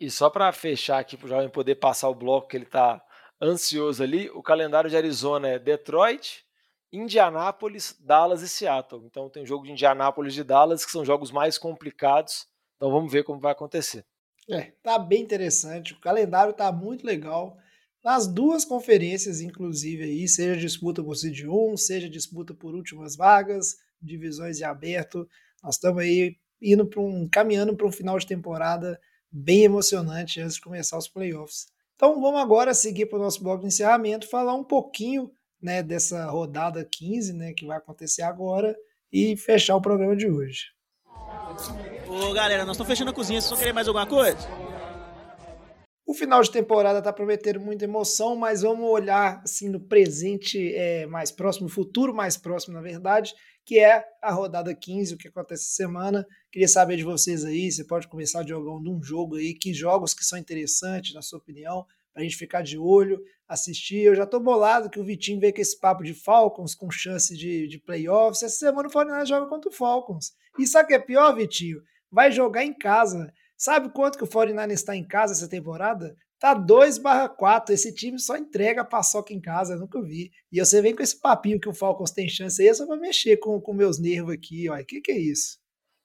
[0.00, 3.00] E só para fechar aqui para o jovem poder passar o bloco que ele está
[3.44, 6.44] ansioso ali, o calendário de Arizona é Detroit,
[6.92, 9.04] Indianápolis, Dallas e Seattle.
[9.04, 12.46] Então tem jogo de Indianápolis e Dallas que são jogos mais complicados.
[12.76, 14.04] Então vamos ver como vai acontecer.
[14.48, 15.92] É, tá bem interessante.
[15.92, 17.56] O calendário tá muito legal.
[18.04, 23.76] Nas duas conferências, inclusive, aí, seja disputa por seed 1, seja disputa por últimas vagas,
[24.00, 25.26] divisões de aberto.
[25.62, 27.26] Nós estamos aí indo para um.
[27.26, 29.00] caminhando para um final de temporada
[29.32, 31.73] bem emocionante antes de começar os playoffs.
[31.94, 35.30] Então vamos agora seguir para o nosso bloco de encerramento, falar um pouquinho
[35.62, 38.76] né, dessa rodada 15 né, que vai acontecer agora
[39.12, 40.66] e fechar o programa de hoje.
[42.08, 44.63] Ô galera, nós estamos fechando a cozinha, vocês vão querer mais alguma coisa?
[46.06, 51.06] O final de temporada está prometendo muita emoção, mas vamos olhar assim no presente é,
[51.06, 53.34] mais próximo, futuro mais próximo, na verdade,
[53.64, 56.26] que é a rodada 15, o que acontece essa semana.
[56.52, 60.24] Queria saber de vocês aí, você pode começar jogando um jogo aí, que jogos que
[60.24, 64.02] são interessantes, na sua opinião, para a gente ficar de olho, assistir.
[64.02, 67.34] Eu já tô bolado que o Vitinho veio com esse papo de Falcons com chance
[67.34, 68.42] de, de playoffs.
[68.42, 70.32] Essa semana o Fortnite joga contra o Falcons.
[70.58, 71.80] E sabe o que é pior, Vitinho?
[72.12, 73.32] Vai jogar em casa.
[73.56, 76.16] Sabe quanto que o 49 está em casa essa temporada?
[76.38, 77.74] Tá 2 barra 4.
[77.74, 80.30] Esse time só entrega paçoca em casa, eu nunca vi.
[80.52, 82.96] E você vem com esse papinho que o Falcons tem chance aí, é só pra
[82.96, 84.76] mexer com, com meus nervos aqui, ó.
[84.86, 85.58] Que que é isso?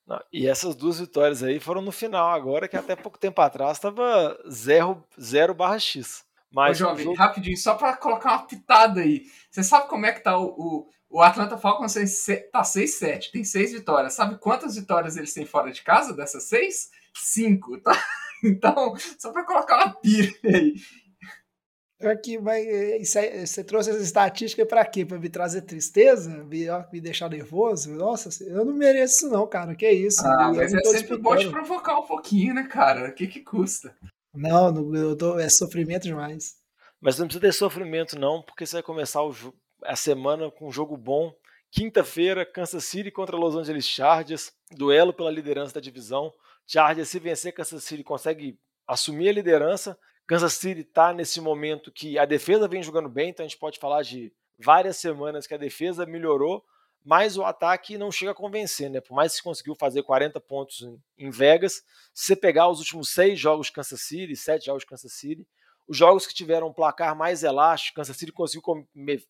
[0.08, 3.78] Não, e essas duas vitórias aí foram no final agora, que até pouco tempo atrás
[3.78, 6.24] estava 0 barra X.
[6.52, 7.16] Mas Ô, jovem, jogo...
[7.16, 9.24] rapidinho, só para colocar uma pitada aí.
[9.52, 11.94] Você sabe como é que tá o, o, o Atlanta Falcons
[12.52, 14.14] tá 6-7, tem 6 vitórias.
[14.14, 16.90] Sabe quantas vitórias eles têm fora de casa dessas 6?
[17.16, 17.92] 5, tá?
[18.42, 20.74] Então, só para colocar uma pira aí.
[22.02, 22.64] Aqui vai,
[23.04, 25.06] você trouxe essa estatística para quê?
[25.06, 26.30] Para me trazer tristeza?
[26.46, 27.94] Me, me deixar nervoso?
[27.94, 29.76] Nossa, eu não mereço isso não, cara.
[29.76, 30.26] Que isso?
[30.26, 33.10] Ah, mas é sempre bom te provocar um pouquinho, né, cara?
[33.10, 33.94] O que que custa?
[34.34, 36.56] Não, eu tô, é sofrimento demais.
[37.02, 39.34] Mas não precisa ter sofrimento não, porque você vai começar o,
[39.84, 41.34] a semana com um jogo bom.
[41.70, 46.34] Quinta-feira, Kansas City contra Los Angeles Chargers, duelo pela liderança da divisão.
[46.70, 49.98] Chargers, se vencer Kansas City, consegue assumir a liderança.
[50.28, 53.80] Kansas City está nesse momento que a defesa vem jogando bem, então a gente pode
[53.80, 56.64] falar de várias semanas que a defesa melhorou,
[57.04, 59.02] mas o ataque não chega a convencer, né?
[59.02, 61.82] Por mais que conseguiu fazer 40 pontos em Vegas,
[62.14, 65.48] se você pegar os últimos seis jogos de Kansas City, sete jogos Kansas City,
[65.88, 68.62] os jogos que tiveram um placar mais elástico, Kansas City conseguiu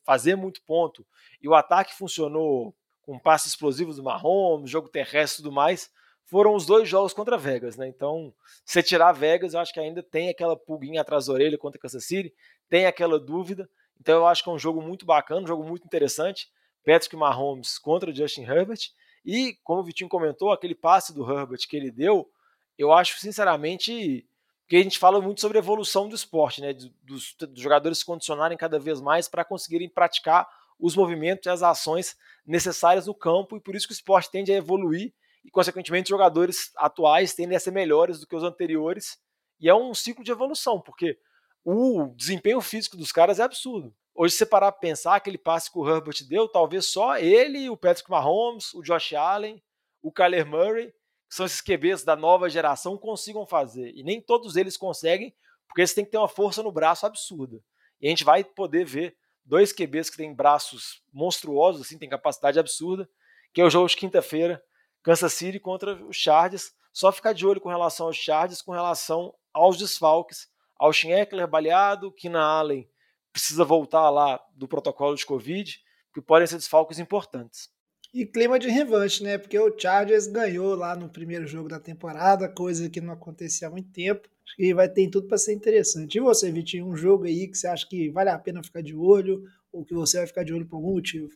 [0.04, 1.08] fazer muito ponto
[1.42, 5.90] e o ataque funcionou com passes explosivos do Mahomes, jogo terrestre e tudo mais
[6.30, 7.88] foram os dois jogos contra Vegas, né?
[7.88, 11.80] Então, se tirar Vegas, eu acho que ainda tem aquela pulguinha atrás da orelha contra
[11.80, 12.32] Kansas City,
[12.70, 13.68] tem aquela dúvida.
[14.00, 16.48] Então, eu acho que é um jogo muito bacana, um jogo muito interessante.
[16.86, 18.80] Patrick Mahomes contra Justin Herbert.
[19.26, 22.30] E, como o Vitinho comentou, aquele passe do Herbert que ele deu,
[22.78, 24.26] eu acho, sinceramente,
[24.68, 26.74] que a gente fala muito sobre a evolução do esporte, né?
[26.74, 30.48] Dos, dos jogadores se condicionarem cada vez mais para conseguirem praticar
[30.80, 32.16] os movimentos e as ações
[32.46, 35.12] necessárias no campo, e por isso que o esporte tende a evoluir
[35.44, 39.18] e, consequentemente, jogadores atuais tendem a ser melhores do que os anteriores.
[39.60, 41.18] E é um ciclo de evolução, porque
[41.64, 43.94] o desempenho físico dos caras é absurdo.
[44.16, 47.70] Hoje, se você parar para pensar, aquele passe que o Herbert deu, talvez só ele,
[47.70, 49.62] o Patrick Mahomes, o Josh Allen,
[50.02, 50.88] o Kyler Murray,
[51.30, 53.94] que são esses QBs da nova geração, consigam fazer.
[53.96, 55.34] E nem todos eles conseguem,
[55.68, 57.64] porque eles têm que ter uma força no braço absurda.
[58.02, 59.16] E a gente vai poder ver
[59.46, 63.10] dois QBs que têm braços monstruosos, assim, têm capacidade absurda,
[63.54, 64.62] que é o jogo de quinta-feira
[65.10, 66.72] Kansas City contra os Chargers.
[66.94, 70.48] Só ficar de olho com relação aos Chargers, com relação aos desfalques.
[70.78, 72.88] Austin Eckler baleado, Keenan Allen
[73.34, 75.80] precisa voltar lá do protocolo de Covid,
[76.14, 77.70] que podem ser desfalques importantes.
[78.14, 79.40] E clima de revanche, né?
[79.40, 83.72] Porque o Chargers ganhou lá no primeiro jogo da temporada, coisa que não acontecia há
[83.72, 84.30] muito tempo.
[84.46, 86.20] Acho que vai ter tudo para ser interessante.
[86.20, 88.96] E você, Vitinho, um jogo aí que você acha que vale a pena ficar de
[88.96, 91.30] olho, ou que você vai ficar de olho por algum motivo?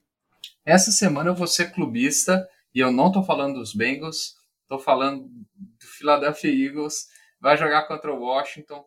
[0.63, 5.27] Essa semana eu vou ser clubista e eu não estou falando dos Bengals, estou falando
[5.27, 7.07] do Philadelphia Eagles.
[7.39, 8.85] Vai jogar contra o Washington.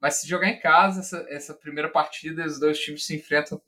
[0.00, 3.60] Mas se jogar em casa, essa, essa primeira partida, os dois times se enfrentam,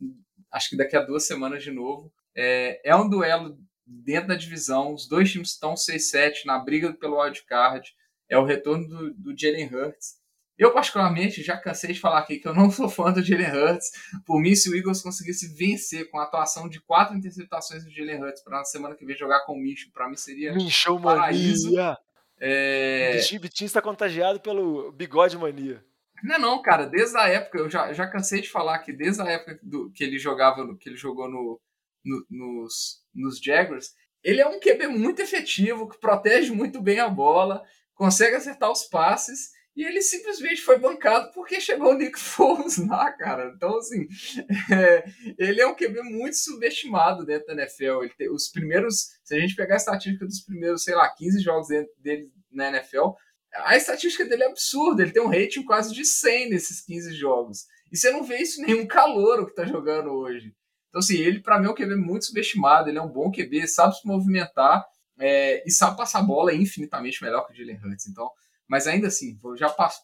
[0.52, 2.12] acho que daqui a duas semanas de novo.
[2.34, 7.20] É, é um duelo dentro da divisão, os dois times estão 6-7 na briga pelo
[7.20, 7.90] wildcard.
[8.28, 10.17] É o retorno do, do Jalen Hurts.
[10.58, 13.92] Eu, particularmente, já cansei de falar aqui que eu não sou fã do Jalen Hurts.
[14.26, 18.24] Por mim, se o Eagles conseguisse vencer com a atuação de quatro interceptações do Jalen
[18.24, 21.70] Hurts para na semana que vem jogar com o Micho, para mim seria Micho paraíso.
[21.70, 21.96] Mania.
[22.40, 23.20] É...
[23.20, 25.84] O Vitinho está contagiado pelo bigode mania.
[26.22, 26.86] Não, é não, cara.
[26.86, 30.02] Desde a época, eu já, já cansei de falar que desde a época do, que
[30.02, 31.60] ele jogava, que ele jogou no,
[32.04, 33.92] no, nos, nos Jaguars,
[34.22, 37.62] ele é um QB muito efetivo, que protege muito bem a bola,
[37.94, 43.12] consegue acertar os passes e ele simplesmente foi bancado porque chegou o Nick Foles lá,
[43.12, 43.52] cara.
[43.54, 44.08] Então, assim,
[44.74, 45.04] é,
[45.38, 48.02] ele é um QB muito subestimado dentro da NFL.
[48.02, 51.40] Ele tem, os primeiros, se a gente pegar a estatística dos primeiros, sei lá, 15
[51.40, 53.10] jogos dele na NFL,
[53.54, 55.00] a estatística dele é absurda.
[55.00, 57.66] Ele tem um rating quase de 100 nesses 15 jogos.
[57.92, 60.52] E você não vê isso nenhum calor que tá jogando hoje.
[60.88, 62.88] Então, assim, ele para mim é um QB muito subestimado.
[62.88, 64.84] Ele é um bom QB, sabe se movimentar
[65.20, 68.08] é, e sabe passar bola infinitamente melhor que o Jalen Hurts.
[68.08, 68.28] Então,
[68.68, 70.02] mas ainda assim, vou já passo.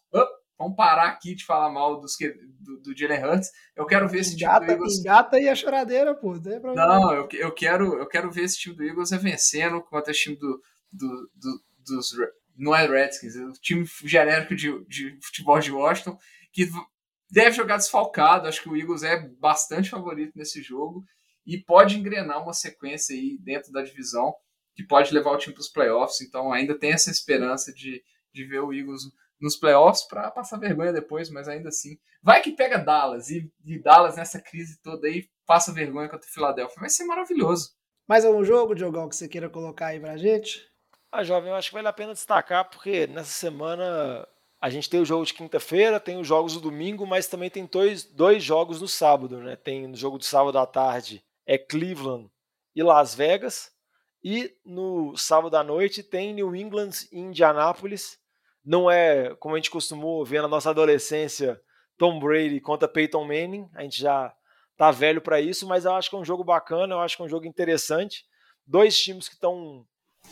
[0.58, 3.50] Vamos parar aqui de falar mal dos que, do, do Jalen Hurts.
[3.76, 4.98] Eu quero ver esse time gata, do Eagles.
[5.00, 6.34] Engata e a choradeira, pô.
[6.34, 10.22] Não, não eu, eu, quero, eu quero ver esse time do Eagles vencendo contra esse
[10.22, 10.60] time do,
[10.92, 12.14] do, do, dos.
[12.56, 16.16] Não é Redskins, é o time genérico de, de futebol de Washington,
[16.52, 16.70] que
[17.28, 18.46] deve jogar desfalcado.
[18.46, 21.04] Acho que o Eagles é bastante favorito nesse jogo
[21.44, 24.32] e pode engrenar uma sequência aí dentro da divisão
[24.74, 26.20] que pode levar o time para os playoffs.
[26.20, 28.02] Então ainda tem essa esperança de,
[28.34, 29.02] de ver o Eagles
[29.40, 31.98] nos playoffs para passar vergonha depois, mas ainda assim.
[32.22, 36.32] Vai que pega Dallas e, e Dallas nessa crise toda aí passa vergonha contra o
[36.32, 36.80] Philadelphia.
[36.80, 37.72] Vai ser maravilhoso.
[38.08, 40.66] Mais algum jogo, Diogão, que você queira colocar aí pra gente?
[41.10, 44.26] Ah, jovem, eu acho que vale a pena destacar, porque nessa semana
[44.60, 47.66] a gente tem o jogo de quinta-feira, tem os jogos do domingo, mas também tem
[47.66, 49.56] dois, dois jogos no sábado, né?
[49.56, 52.30] Tem no jogo do sábado à tarde é Cleveland
[52.74, 53.70] e Las Vegas,
[54.22, 58.18] e no sábado à noite tem New England e Indianápolis
[58.64, 61.60] não é como a gente costumou ver na nossa adolescência
[61.96, 64.34] Tom Brady contra Peyton Manning, a gente já
[64.76, 67.22] tá velho para isso, mas eu acho que é um jogo bacana, eu acho que
[67.22, 68.24] é um jogo interessante.
[68.66, 69.86] Dois times que estão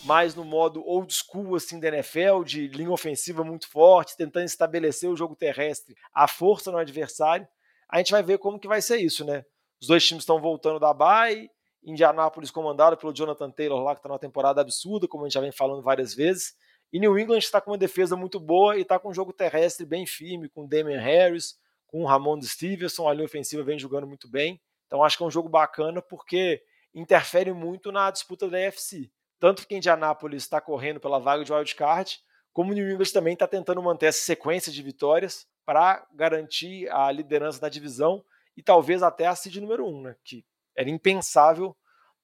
[0.04, 5.08] mais no modo old school assim da NFL, de linha ofensiva muito forte, tentando estabelecer
[5.08, 7.46] o jogo terrestre, a força no adversário.
[7.88, 9.44] A gente vai ver como que vai ser isso, né?
[9.80, 11.48] Os dois times estão voltando da bye,
[11.84, 15.40] Indianápolis comandado pelo Jonathan Taylor lá que está numa temporada absurda, como a gente já
[15.40, 16.54] vem falando várias vezes.
[16.92, 19.86] E New England está com uma defesa muito boa e está com um jogo terrestre
[19.86, 24.60] bem firme, com Damian Harris, com Ramon Stevenson, a linha ofensiva vem jogando muito bem.
[24.86, 26.62] Então acho que é um jogo bacana porque
[26.94, 29.10] interfere muito na disputa da AFC.
[29.40, 32.18] Tanto que Indianapolis está correndo pela vaga de wildcard,
[32.52, 37.58] como New England também está tentando manter essa sequência de vitórias para garantir a liderança
[37.58, 38.22] da divisão
[38.54, 40.16] e talvez até a seed número 1, um, né?
[40.22, 40.44] que
[40.76, 41.74] era impensável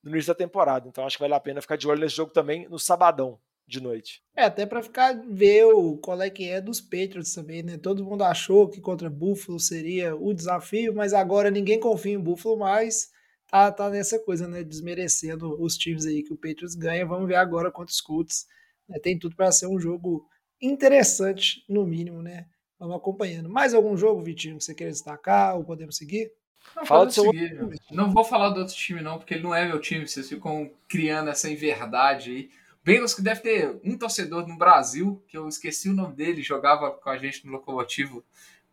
[0.03, 0.87] no início da temporada.
[0.87, 3.83] Então acho que vale a pena ficar de olho nesse jogo também no sabadão de
[3.83, 4.23] noite.
[4.35, 7.77] É, até para ficar ver o, qual é que é dos Patriots também, né?
[7.77, 12.57] Todo mundo achou que contra Buffalo seria o desafio, mas agora ninguém confia em Buffalo
[12.57, 13.11] mais.
[13.47, 14.65] Tá, tá nessa coisa, né?
[14.65, 17.05] Desmerecendo os times aí que o Patriots ganha.
[17.05, 18.47] Vamos ver agora contra os Colts.
[18.89, 18.99] Né?
[18.99, 20.27] Tem tudo para ser um jogo
[20.61, 22.47] interessante, no mínimo, né?
[22.79, 23.51] Vamos acompanhando.
[23.51, 26.33] Mais algum jogo, Vitinho, que você queira destacar ou podemos seguir?
[26.75, 27.59] Não, Fala do seu seguir,
[27.91, 30.07] Não vou falar do outro time, não, porque ele não é meu time.
[30.07, 32.51] Vocês ficam criando essa inverdade aí.
[32.89, 36.91] Bengals que deve ter um torcedor no Brasil, que eu esqueci o nome dele, jogava
[36.91, 38.25] com a gente no Locomotivo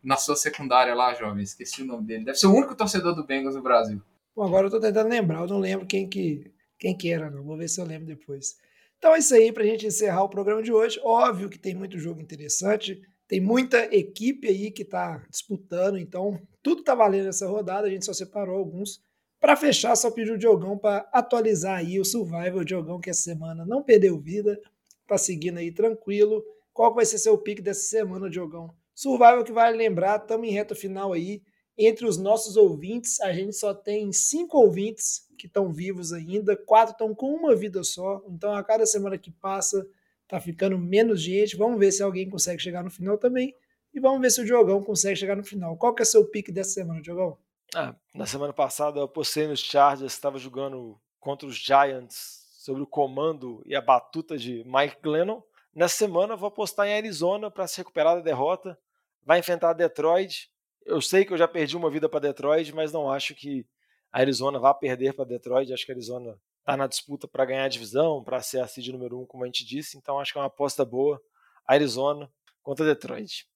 [0.02, 1.42] na sua secundária lá, jovem.
[1.42, 2.24] Esqueci o nome dele.
[2.24, 4.00] Deve ser o único torcedor do Bengals no Brasil.
[4.34, 7.42] Bom, agora eu tô tentando lembrar, eu não lembro quem que, quem que era, não.
[7.44, 8.56] Vou ver se eu lembro depois.
[8.96, 10.98] Então é isso aí pra gente encerrar o programa de hoje.
[11.04, 12.98] Óbvio que tem muito jogo interessante,
[13.28, 18.06] tem muita equipe aí que tá disputando, então tudo tá valendo essa rodada, a gente
[18.06, 18.98] só separou alguns
[19.40, 23.64] para fechar, só pedi o Diogão para atualizar aí o Survival Diogão que essa semana
[23.66, 24.58] não perdeu vida,
[25.06, 26.42] tá seguindo aí tranquilo.
[26.72, 28.74] Qual vai ser seu pique dessa semana, Diogão?
[28.94, 31.42] Survival que vale lembrar, estamos em reta final aí.
[31.78, 36.92] Entre os nossos ouvintes, a gente só tem cinco ouvintes que estão vivos ainda, quatro
[36.92, 38.24] estão com uma vida só.
[38.28, 39.86] Então, a cada semana que passa,
[40.26, 41.56] tá ficando menos gente.
[41.56, 43.54] Vamos ver se alguém consegue chegar no final também.
[43.92, 45.76] E vamos ver se o Diogão consegue chegar no final.
[45.76, 47.38] Qual que é seu pique dessa semana, Diogão?
[47.78, 52.86] Ah, na semana passada eu postei nos Chargers, estava jogando contra os Giants sobre o
[52.86, 55.42] comando e a batuta de Mike Glennon.
[55.74, 58.78] Nessa semana eu vou apostar em Arizona para se recuperar da derrota.
[59.22, 60.50] Vai enfrentar Detroit.
[60.86, 63.66] Eu sei que eu já perdi uma vida para Detroit, mas não acho que
[64.10, 65.70] a Arizona vá perder para Detroit.
[65.70, 68.88] Acho que a Arizona está na disputa para ganhar a divisão, para ser a seed
[68.88, 69.98] número um, como a gente disse.
[69.98, 71.20] Então acho que é uma aposta boa.
[71.66, 73.46] Arizona contra Detroit.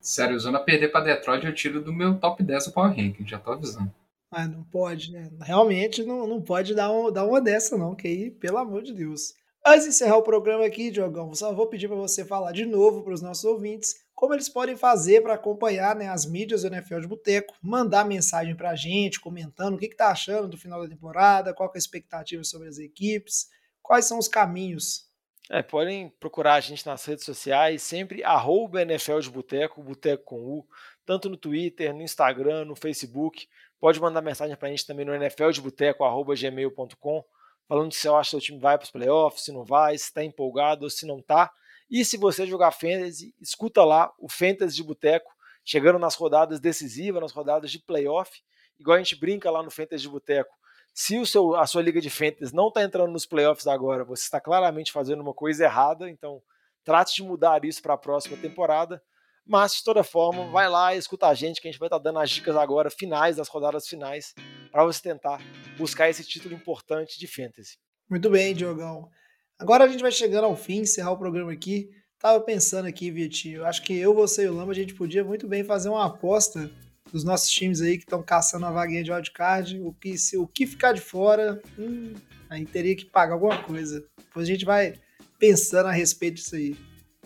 [0.00, 3.26] Sério, usando a perder pra Detroit, eu tiro do meu top 10 do Power Ranking,
[3.26, 3.92] já tô avisando.
[4.30, 5.30] Ah, não pode, né?
[5.40, 8.92] Realmente não, não pode dar, um, dar uma dessa, não, que aí, pelo amor de
[8.92, 9.34] Deus.
[9.64, 13.02] Antes de encerrar o programa aqui, Diogão, só vou pedir para você falar de novo
[13.02, 17.00] para os nossos ouvintes como eles podem fazer para acompanhar né, as mídias do NFL
[17.00, 20.88] de Boteco, mandar mensagem para a gente, comentando o que está achando do final da
[20.88, 23.48] temporada, qual é a expectativa sobre as equipes,
[23.82, 25.04] quais são os caminhos.
[25.48, 30.40] É, podem procurar a gente nas redes sociais, sempre arroba NFL de Boteco, Boteco com
[30.40, 30.66] U,
[31.04, 33.48] tanto no Twitter, no Instagram, no Facebook.
[33.78, 37.24] Pode mandar mensagem para a gente também no nfldeboteco.gmail.com,
[37.68, 40.06] falando se você acha que o time vai para os playoffs, se não vai, se
[40.06, 41.52] está empolgado ou se não está.
[41.88, 45.30] E se você jogar Fantasy, escuta lá o Fantasy de Boteco,
[45.64, 48.42] chegando nas rodadas decisivas, nas rodadas de playoff,
[48.80, 50.52] igual a gente brinca lá no Fantasy de Boteco.
[50.98, 54.22] Se o seu, a sua liga de Fantasy não está entrando nos playoffs agora, você
[54.22, 56.40] está claramente fazendo uma coisa errada, então
[56.82, 59.02] trate de mudar isso para a próxima temporada.
[59.46, 61.98] Mas, de toda forma, vai lá e escuta a gente, que a gente vai estar
[61.98, 64.32] tá dando as dicas agora, finais, das rodadas finais,
[64.72, 65.38] para você tentar
[65.76, 67.76] buscar esse título importante de Fantasy.
[68.08, 69.10] Muito bem, Diogão.
[69.58, 71.90] Agora a gente vai chegando ao fim, encerrar o programa aqui.
[72.18, 75.46] Tava pensando aqui, Vitinho, acho que eu, você e o Lama, a gente podia muito
[75.46, 76.70] bem fazer uma aposta
[77.12, 79.80] dos nossos times aí que estão caçando uma vaguinha de wildcard.
[79.80, 82.14] O que, se, o que ficar de fora, hum,
[82.48, 84.04] aí teria que pagar alguma coisa.
[84.16, 84.94] Depois a gente vai
[85.38, 86.76] pensando a respeito disso aí.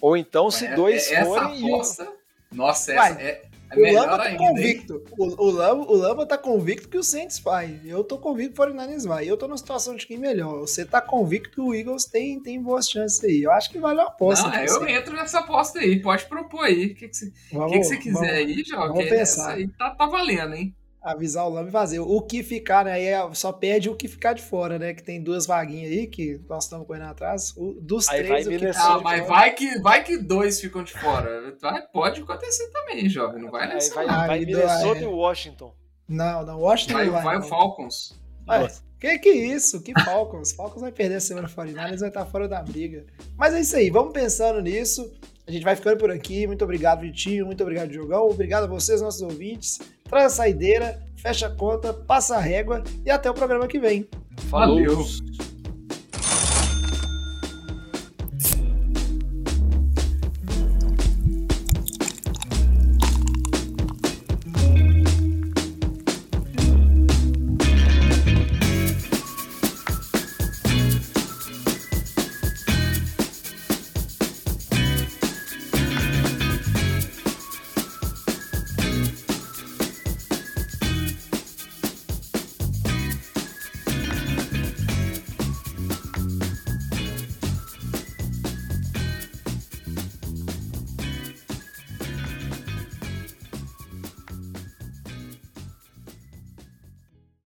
[0.00, 1.64] Ou então, se é, dois é, forem.
[1.64, 2.12] Aposta,
[2.50, 5.04] Nossa, essa é, é o Lamba tá convicto.
[5.16, 7.80] O, o, Lamba, o Lamba tá convicto que o Saints vai.
[7.84, 9.30] Eu tô convicto que o 49ers vai.
[9.30, 10.60] Eu tô numa situação de quem melhor.
[10.60, 13.42] Você tá convicto que o Eagles tem, tem boas chances aí.
[13.42, 14.48] Eu acho que vale a aposta.
[14.48, 16.00] Não, eu entro nessa aposta aí.
[16.00, 16.86] Pode propor aí.
[16.86, 18.88] O que, que, você, que, que você quiser vamos, aí, João.
[18.88, 19.52] Vamos pensar.
[19.52, 20.74] aí tá, tá valendo, hein?
[21.02, 21.98] Avisar o Lama e fazer.
[22.00, 22.92] O que ficar, né?
[22.92, 24.94] Aí é, só perde o que ficar de fora, né?
[24.94, 27.54] Que tem duas vaguinhas aí que nós estamos correndo atrás.
[27.56, 30.82] O, dos aí três, o que tá ah, mas vai que, vai que dois ficam
[30.82, 31.56] de fora.
[31.60, 33.42] Vai, pode acontecer também, jovem.
[33.42, 33.94] Não vai nessa.
[33.94, 35.02] Vai, vai, vai Minnesota é.
[35.02, 35.74] e Washington.
[36.08, 37.08] Não, não, Washington vai.
[37.08, 38.20] Vai, vai o Falcons.
[38.48, 38.68] Ué,
[39.00, 39.80] que que isso?
[39.80, 40.52] Que Falcons?
[40.52, 43.06] Falcons vai perder a semana 49 eles vai estar fora da briga.
[43.36, 45.10] Mas é isso aí, vamos pensando nisso.
[45.46, 46.46] A gente vai ficando por aqui.
[46.46, 47.46] Muito obrigado, Vitinho.
[47.46, 48.28] Muito obrigado, Diogão.
[48.28, 49.80] Obrigado a vocês, nossos ouvintes.
[50.04, 54.06] Traz a saideira, fecha a conta, passa a régua e até o programa que vem.
[54.48, 54.96] Valeu!
[54.96, 55.49] Valeu.